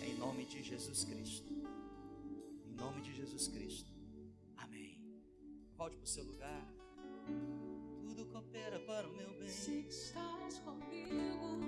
É 0.00 0.06
em 0.06 0.14
nome 0.14 0.44
de 0.44 0.62
Jesus 0.62 1.02
Cristo. 1.02 1.52
Em 2.64 2.72
nome 2.76 3.02
de 3.02 3.12
Jesus 3.12 3.48
Cristo. 3.48 3.90
Amém. 4.58 5.02
Volte 5.76 5.96
para 5.96 6.04
o 6.04 6.06
seu 6.06 6.22
lugar. 6.22 6.72
Tudo 8.04 8.26
coopera 8.26 8.78
para 8.78 9.08
o 9.08 9.12
meu 9.12 9.28
bem. 9.40 9.48
Se 9.48 9.80
estás 9.88 10.60
comigo, 10.60 11.58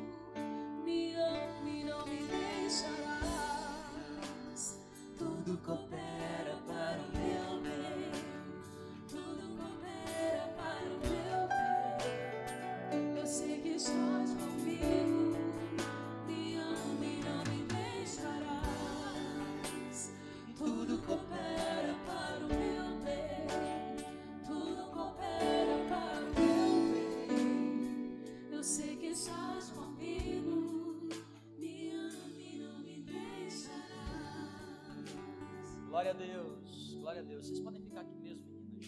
Glória 35.99 36.13
a 36.13 36.15
Deus, 36.15 36.95
glória 36.95 37.21
a 37.23 37.25
Deus. 37.25 37.45
Vocês 37.45 37.59
podem 37.59 37.83
ficar 37.83 38.03
aqui 38.03 38.17
mesmo, 38.19 38.47
meninas. 38.47 38.87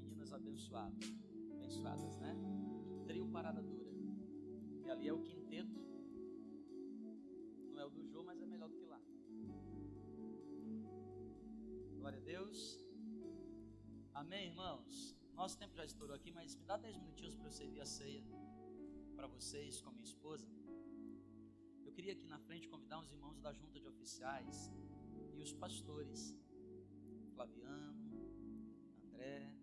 Meninas 0.00 0.32
abençoadas, 0.32 1.12
abençoadas, 1.50 2.16
né? 2.18 2.36
Trio 3.04 3.26
Parada 3.26 3.60
Dura. 3.60 3.90
E 4.84 4.88
ali 4.88 5.08
é 5.08 5.12
o 5.12 5.24
quinteto. 5.24 5.80
Não 7.72 7.80
é 7.80 7.84
o 7.84 7.90
do 7.90 8.04
Jô, 8.06 8.22
mas 8.22 8.40
é 8.40 8.46
melhor 8.46 8.68
do 8.68 8.76
que 8.76 8.86
lá. 8.86 9.00
Glória 11.98 12.20
a 12.20 12.22
Deus. 12.22 12.78
Amém, 14.14 14.50
irmãos. 14.50 15.16
Nosso 15.34 15.58
tempo 15.58 15.74
já 15.74 15.84
estourou 15.84 16.14
aqui, 16.14 16.30
mas 16.30 16.54
me 16.54 16.64
dá 16.64 16.76
10 16.76 16.96
minutinhos 16.98 17.34
para 17.34 17.48
eu 17.48 17.50
servir 17.50 17.80
a 17.80 17.86
ceia 17.86 18.22
para 19.16 19.26
vocês 19.26 19.80
com 19.80 19.88
a 19.88 19.92
minha 19.92 20.04
esposa. 20.04 20.46
Eu 21.84 21.92
queria 21.92 22.12
aqui 22.12 22.28
na 22.28 22.38
frente 22.38 22.68
convidar 22.68 23.00
os 23.00 23.10
irmãos 23.10 23.40
da 23.40 23.52
junta 23.52 23.80
de 23.80 23.88
oficiais 23.88 24.70
os 25.42 25.52
pastores, 25.52 26.34
Flaviano, 27.34 27.98
André, 29.04 29.54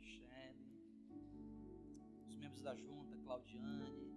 Shelley, 0.00 0.78
os 2.26 2.36
membros 2.36 2.62
da 2.62 2.74
junta, 2.74 3.18
Claudiane, 3.18 4.14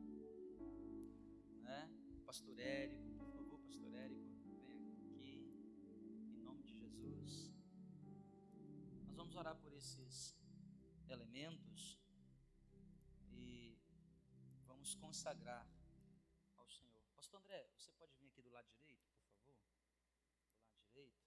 né? 1.61 1.89
Pastor 2.25 2.59
Érico, 2.59 3.09
por 3.17 3.27
favor, 3.33 3.59
Pastor 3.59 3.93
Érico, 3.93 4.27
venha 4.67 4.91
aqui, 4.91 5.49
em 6.33 6.41
nome 6.43 6.63
de 6.63 6.73
Jesus. 6.73 7.51
Nós 9.05 9.15
vamos 9.15 9.35
orar 9.35 9.55
por 9.57 9.73
esses 9.73 10.35
elementos 11.07 11.99
e 13.31 13.77
vamos 14.65 14.93
consagrar 14.95 15.67
ao 16.57 16.67
Senhor. 16.67 17.01
Pastor 17.15 17.39
André, 17.39 17.67
você 17.75 17.91
pode 17.93 18.13
vir 18.15 18.27
aqui 18.27 18.41
do 18.41 18.49
lado 18.49 18.67
direito, 18.71 19.07
por 19.09 19.21
favor? 19.29 19.55
Do 20.59 20.65
lado 20.65 20.79
direito. 20.83 21.23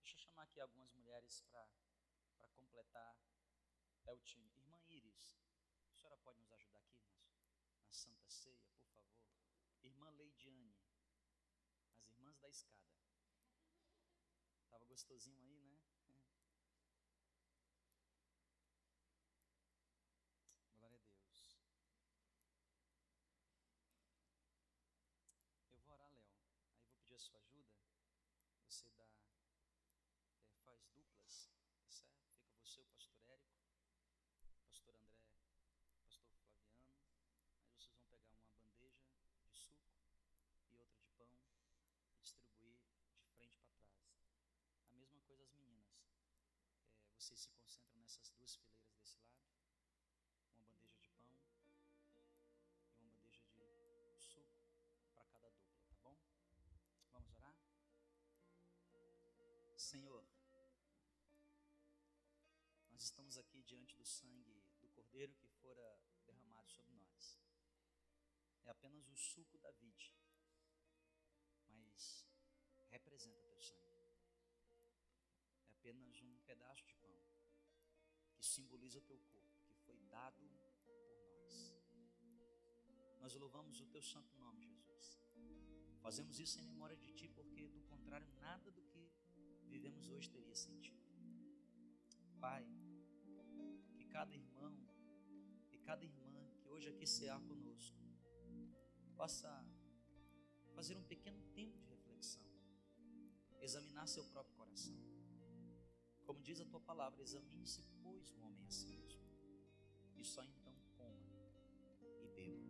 Deixa 0.00 0.16
eu 0.16 0.20
chamar 0.32 0.44
aqui 0.44 0.60
algumas 0.60 0.90
mulheres 0.94 1.44
para 1.50 2.48
completar 2.54 3.14
é 4.06 4.12
o 4.12 4.18
time. 4.20 4.50
Irmã 4.56 4.80
Iris, 4.88 5.30
a 5.90 5.92
senhora 5.94 6.16
pode 6.24 6.40
nos 6.40 6.50
ajudar 6.52 6.78
aqui 6.78 6.96
nas- 6.96 7.20
na 7.84 7.92
Santa 7.92 8.30
Ceia, 8.30 8.64
por 8.64 8.78
favor? 8.94 9.04
Irmã 9.82 10.08
Leidiane, 10.12 10.74
as 12.00 12.08
irmãs 12.08 12.38
da 12.38 12.48
escada. 12.48 12.80
Tava 14.70 14.86
gostosinho 14.86 15.38
aí, 15.38 15.60
né? 15.60 15.78
Glória 20.78 20.96
a 20.96 21.02
Deus. 21.02 21.58
Eu 25.68 25.78
vou 25.82 25.92
orar, 25.92 26.10
Léo. 26.10 26.24
Aí 26.70 26.80
vou 26.80 26.90
pedir 26.94 27.16
a 27.16 27.18
sua 27.18 27.38
ajuda. 27.40 27.76
Você 28.64 28.88
dá, 28.92 29.04
é, 30.64 31.21
duplas, 31.32 31.80
tá 31.80 31.90
certo? 31.90 32.28
Fica 32.36 32.52
você, 32.60 32.80
o 32.80 32.86
pastor 32.86 33.16
Érico, 33.26 33.62
pastor 34.66 34.94
André, 34.96 35.32
pastor 36.04 36.28
Flaviano. 36.40 37.00
Aí 37.64 37.72
vocês 37.74 37.94
vão 37.94 38.04
pegar 38.06 38.32
uma 38.32 38.52
bandeja 38.56 39.00
de 39.48 39.54
suco 39.54 39.98
e 40.68 40.78
outra 40.78 41.00
de 41.00 41.10
pão 41.16 41.28
e 42.10 42.20
distribuir 42.20 42.76
de 43.16 43.26
frente 43.36 43.58
para 43.60 43.72
trás. 43.80 44.12
A 44.90 44.94
mesma 44.94 45.20
coisa 45.22 45.42
as 45.44 45.52
meninas. 45.54 46.04
É, 46.94 47.10
vocês 47.18 47.40
se 47.40 47.50
concentram 47.50 48.00
nessas 48.00 48.30
duas 48.30 48.56
fileiras 48.56 48.92
desse 48.94 49.18
lado. 49.20 49.40
Uma 50.54 50.64
bandeja 50.64 51.00
de 51.00 51.10
pão 51.10 51.32
e 52.98 53.02
uma 53.02 53.14
bandeja 53.14 53.42
de 53.56 54.16
suco 54.18 54.60
para 55.14 55.24
cada 55.26 55.48
dupla, 55.50 55.82
tá 55.88 55.96
bom? 56.02 56.16
Vamos 57.12 57.32
orar? 57.34 57.56
Senhor, 59.76 60.24
estamos 63.02 63.36
aqui 63.36 63.62
diante 63.62 63.96
do 63.96 64.04
sangue 64.04 64.62
do 64.80 64.88
Cordeiro 64.88 65.34
que 65.34 65.46
fora 65.48 66.00
derramado 66.24 66.70
sobre 66.70 66.94
nós. 66.94 67.38
É 68.64 68.70
apenas 68.70 69.08
o 69.08 69.16
suco 69.16 69.58
da 69.58 69.70
vide, 69.72 70.14
mas 71.68 72.24
representa 72.90 73.42
teu 73.42 73.60
sangue. 73.60 73.82
É 75.66 75.72
apenas 75.72 76.20
um 76.22 76.38
pedaço 76.46 76.86
de 76.86 76.94
pão 76.94 77.20
que 78.36 78.44
simboliza 78.44 79.00
teu 79.00 79.18
corpo, 79.18 79.62
que 79.66 79.74
foi 79.74 79.98
dado 80.02 80.36
por 80.38 80.50
nós. 80.52 81.74
Nós 83.20 83.34
louvamos 83.34 83.80
o 83.80 83.86
teu 83.86 84.02
santo 84.02 84.36
nome, 84.36 84.60
Jesus. 84.60 85.20
Fazemos 86.00 86.38
isso 86.38 86.58
em 86.58 86.62
memória 86.62 86.96
de 86.96 87.10
ti, 87.12 87.28
porque 87.28 87.68
do 87.68 87.80
contrário, 87.82 88.28
nada 88.40 88.70
do 88.70 88.82
que 88.82 89.10
vivemos 89.64 90.08
hoje 90.08 90.30
teria 90.30 90.54
sentido. 90.54 91.02
Pai, 92.40 92.66
cada 94.12 94.34
irmão 94.36 94.76
e 95.72 95.78
cada 95.78 96.04
irmã 96.04 96.46
que 96.58 96.68
hoje 96.68 96.88
aqui 96.90 97.06
cear 97.06 97.40
conosco 97.40 97.98
possa 99.16 99.50
fazer 100.74 100.96
um 100.96 101.04
pequeno 101.04 101.40
tempo 101.54 101.78
de 101.78 101.86
reflexão, 101.86 102.42
examinar 103.60 104.06
seu 104.06 104.24
próprio 104.26 104.54
coração. 104.54 104.94
Como 106.24 106.42
diz 106.42 106.60
a 106.60 106.66
tua 106.66 106.80
palavra, 106.80 107.22
examine-se, 107.22 107.82
pois, 108.02 108.30
o 108.30 108.40
homem 108.40 108.64
a 108.66 108.70
si 108.70 108.86
mesmo, 108.86 109.22
e 110.16 110.24
só 110.24 110.44
então 110.44 110.74
coma 110.96 111.32
e 112.22 112.28
beba. 112.28 112.62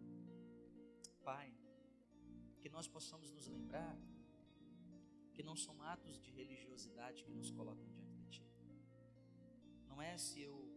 Pai, 1.25 1.53
que 2.61 2.69
nós 2.69 2.87
possamos 2.87 3.31
nos 3.31 3.47
lembrar 3.49 3.99
que 5.33 5.43
não 5.43 5.57
são 5.57 5.83
atos 5.83 6.21
de 6.21 6.31
religiosidade 6.31 7.25
que 7.25 7.33
nos 7.33 7.51
colocam 7.51 7.89
diante 7.89 8.15
de 8.15 8.27
Ti. 8.31 8.47
Não 9.87 10.01
é 10.01 10.17
se 10.17 10.41
eu 10.41 10.72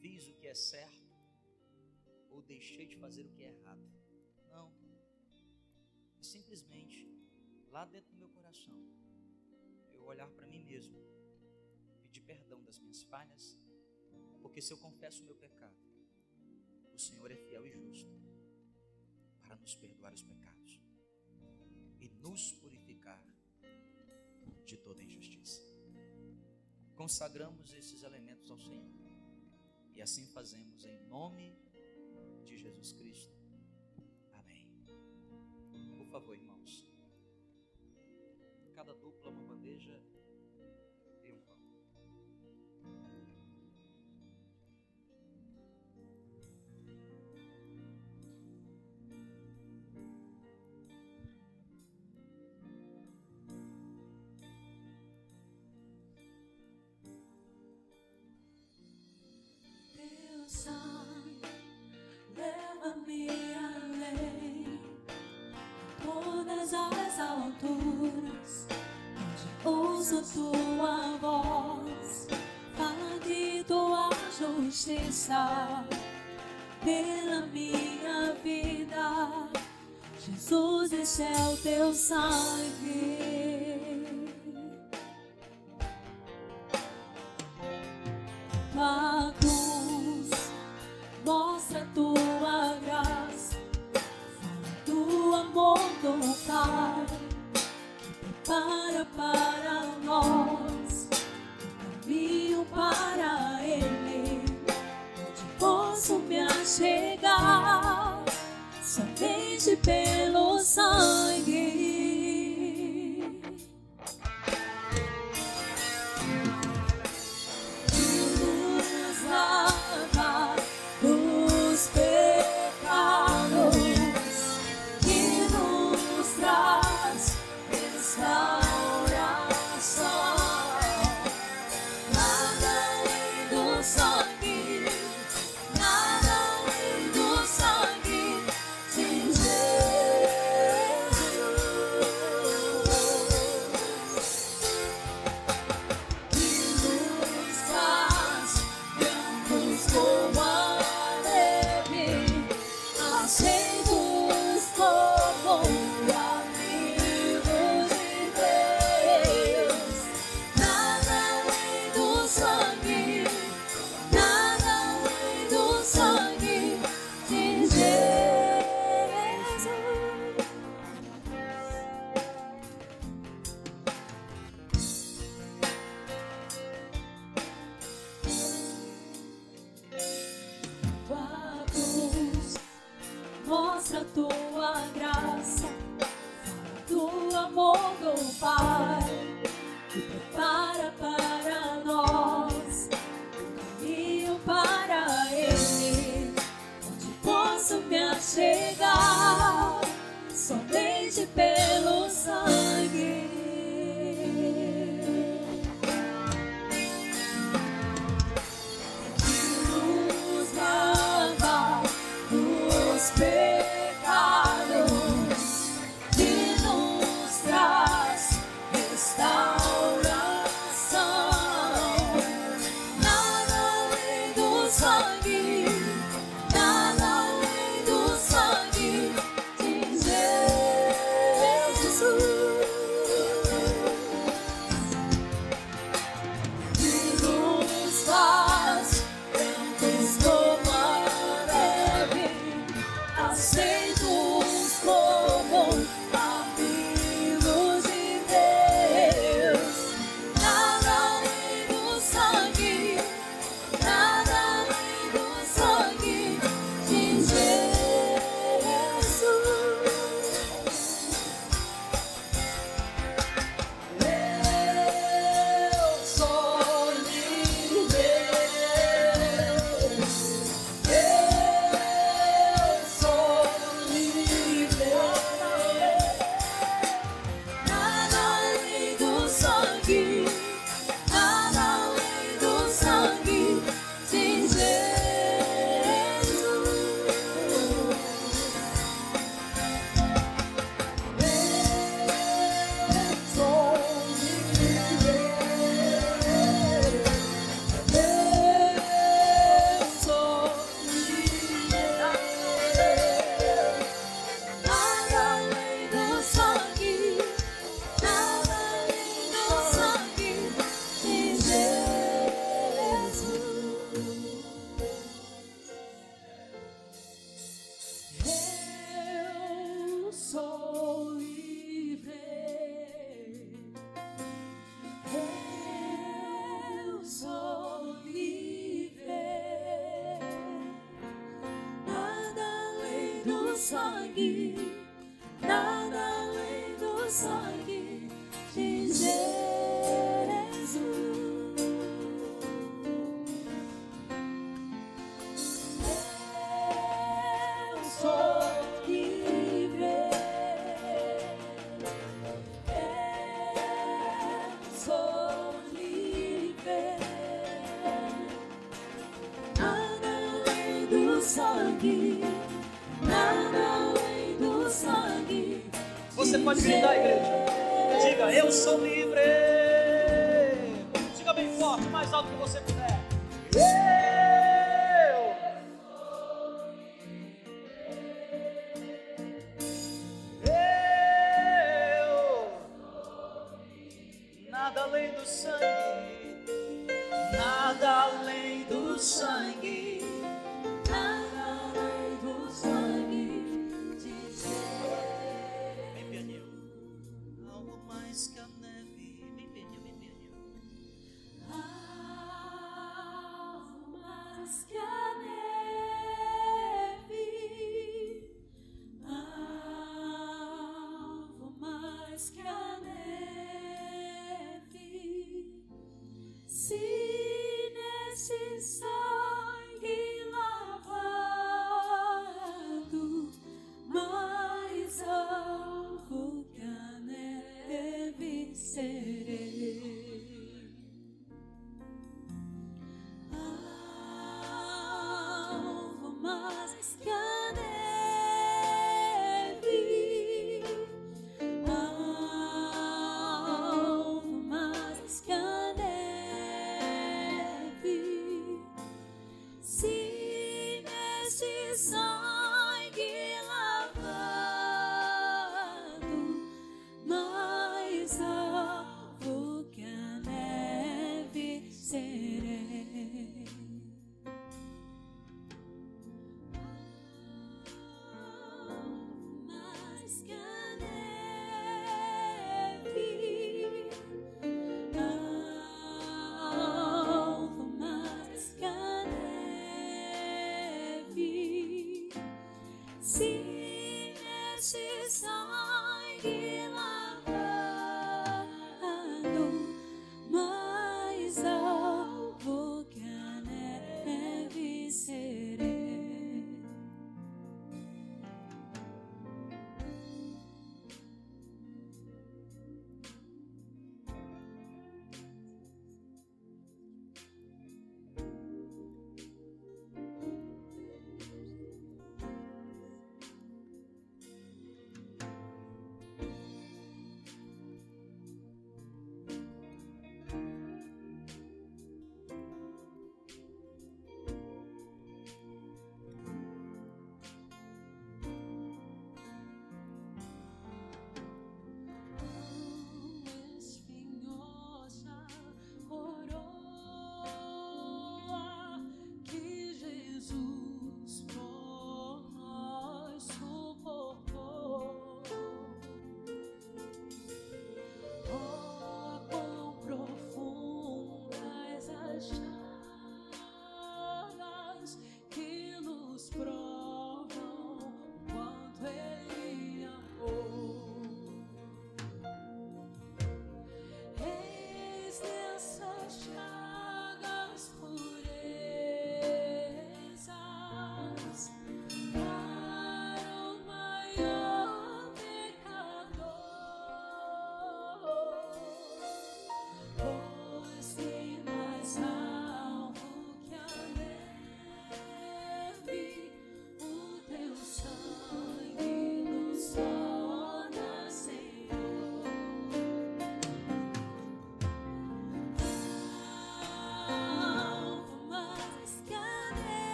fiz 0.00 0.26
o 0.28 0.34
que 0.34 0.46
é 0.46 0.54
certo 0.54 1.14
ou 2.30 2.42
deixei 2.42 2.86
de 2.86 2.96
fazer 2.96 3.24
o 3.26 3.32
que 3.32 3.42
é 3.42 3.48
errado. 3.48 3.86
Não. 4.48 4.72
É 6.18 6.22
simplesmente 6.22 6.98
lá 7.68 7.84
dentro 7.84 8.10
do 8.12 8.18
meu 8.18 8.28
coração 8.30 8.74
eu 9.94 10.04
olhar 10.04 10.28
para 10.30 10.46
mim 10.46 10.62
mesmo, 10.64 10.96
pedir 12.02 12.22
perdão 12.22 12.62
das 12.64 12.78
minhas 12.78 13.02
falhas, 13.02 13.58
porque 14.40 14.60
se 14.60 14.72
eu 14.72 14.78
confesso 14.78 15.22
o 15.22 15.26
meu 15.26 15.34
pecado, 15.34 15.76
o 16.94 16.98
Senhor 16.98 17.30
é 17.30 17.36
fiel 17.36 17.66
e 17.66 17.70
justo 17.70 18.20
para 19.42 19.56
nos 19.56 19.74
perdoar 19.74 20.12
os 20.12 20.22
pecados 20.22 20.80
e 21.98 22.08
nos 22.08 22.52
purificar 22.52 23.22
de 24.64 24.76
toda 24.78 25.02
injustiça. 25.02 25.60
Consagramos 26.94 27.72
esses 27.72 28.02
elementos 28.02 28.50
ao 28.50 28.60
Senhor 28.60 28.99
e 30.00 30.02
assim 30.02 30.26
fazemos 30.28 30.86
em 30.86 30.98
nome 31.08 31.54
de 32.42 32.56
Jesus 32.56 32.90
Cristo. 32.90 33.36
Amém. 34.32 34.66
Por 35.98 36.06
favor, 36.06 36.34
irmãos. 36.34 36.88
Cada 38.74 38.94
dupla 38.94 39.30
uma 39.30 39.42
bandeja 39.42 40.02
ouço 70.12 70.22
tua 70.34 71.16
voz, 71.20 72.26
fala 72.76 73.18
de 73.24 73.62
tua 73.64 74.10
justiça 74.38 75.84
pela 76.84 77.46
minha 77.46 78.34
vida. 78.42 79.48
Jesus, 80.18 80.92
este 80.92 81.22
é 81.22 81.48
o 81.52 81.56
teu 81.58 81.94
sangue. 81.94 82.99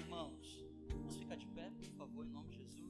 irmãos? 0.00 0.64
Vamos 0.88 1.16
ficar 1.16 1.36
de 1.36 1.46
pé, 1.48 1.70
por 1.70 1.90
favor, 1.98 2.26
em 2.26 2.30
nome 2.30 2.48
de 2.50 2.56
Jesus. 2.56 2.80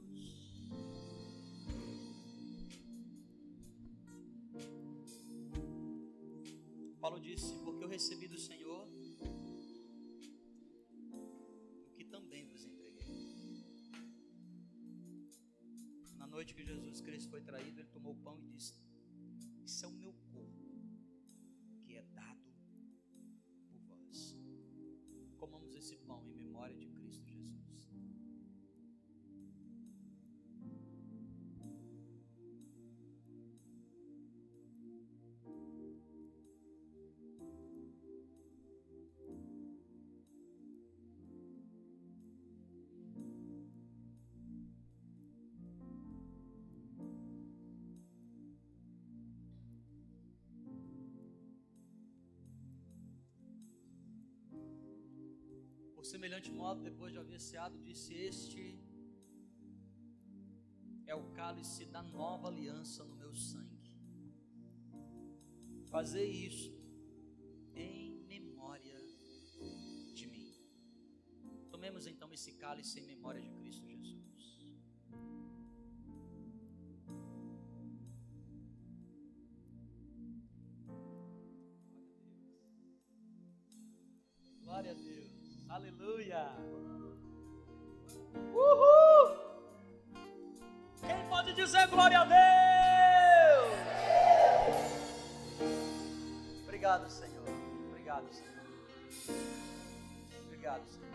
Paulo 7.00 7.18
disse: 7.20 7.52
Porque 7.64 7.84
eu 7.84 7.88
recebi 7.88 8.28
do 8.28 8.38
Senhor 8.38 8.86
o 11.12 11.92
que 11.96 12.04
também 12.04 12.46
vos 12.46 12.64
entreguei. 12.64 13.10
Na 16.16 16.26
noite 16.26 16.54
que 16.54 16.64
Jesus 16.64 17.00
Cristo 17.00 17.30
foi 17.30 17.40
traído, 17.40 17.80
ele 17.80 17.88
Por 56.00 56.06
semelhante 56.06 56.50
modo, 56.50 56.80
depois 56.82 57.12
de 57.12 57.18
haver 57.18 57.38
ceado, 57.38 57.78
disse: 57.86 58.14
Este 58.14 58.82
é 61.06 61.14
o 61.14 61.24
cálice 61.32 61.84
da 61.84 62.02
nova 62.02 62.48
aliança 62.48 63.04
no 63.04 63.14
meu 63.14 63.34
sangue. 63.34 63.92
Fazer 65.90 66.24
isso 66.24 66.72
em 67.74 68.24
memória 68.34 68.98
de 70.14 70.26
mim. 70.26 70.54
Tomemos 71.68 72.06
então 72.06 72.32
esse 72.32 72.54
cálice 72.54 72.98
em 73.00 73.06
memória 73.14 73.42
de 73.42 73.50
Cristo 73.50 73.89
glória 92.00 92.20
a 92.20 92.24
Deus? 92.24 93.78
Obrigado, 96.64 97.10
Senhor. 97.10 97.44
Obrigado, 97.90 98.26
Senhor. 98.32 98.48
Obrigado, 100.46 100.82
Senhor. 100.88 101.10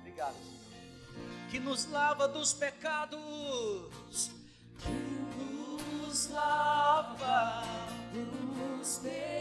Obrigado, 0.00 0.34
Senhor. 0.36 1.50
Que 1.50 1.60
nos 1.60 1.84
lava 1.90 2.26
dos 2.28 2.54
pecados. 2.54 4.30
Que 4.78 4.88
nos 4.88 6.30
lava 6.30 7.62
Os 8.80 8.96
pecados 8.96 9.39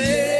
de 0.00 0.33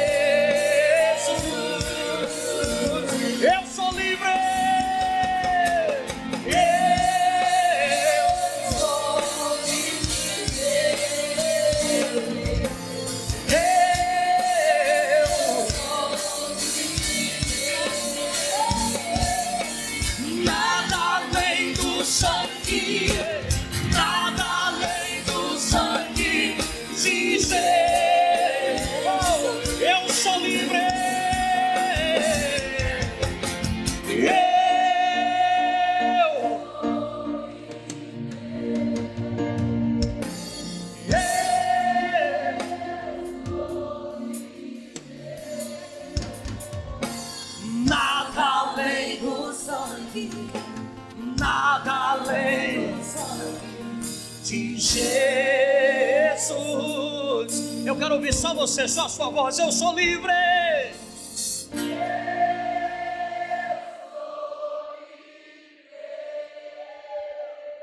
voz. 59.55 59.59
Eu 59.59 59.73
sou 59.73 59.95
livre. 59.95 60.33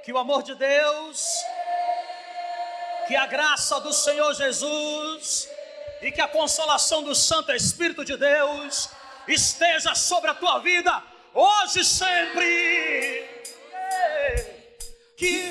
Que 0.03 0.11
o 0.11 0.17
amor 0.17 0.43
de 0.43 0.55
Deus, 0.55 1.45
que 3.07 3.15
a 3.15 3.25
graça 3.27 3.79
do 3.79 3.93
Senhor 3.93 4.33
Jesus 4.33 5.47
e 6.01 6.11
que 6.11 6.19
a 6.19 6.27
consolação 6.27 7.03
do 7.03 7.13
Santo 7.13 7.51
Espírito 7.51 8.03
de 8.03 8.17
Deus 8.17 8.89
esteja 9.27 9.93
sobre 9.93 10.31
a 10.31 10.33
tua 10.33 10.59
vida 10.59 11.03
hoje 11.33 11.81
e 11.81 11.85
sempre. 11.85 13.29
Que 15.15 15.50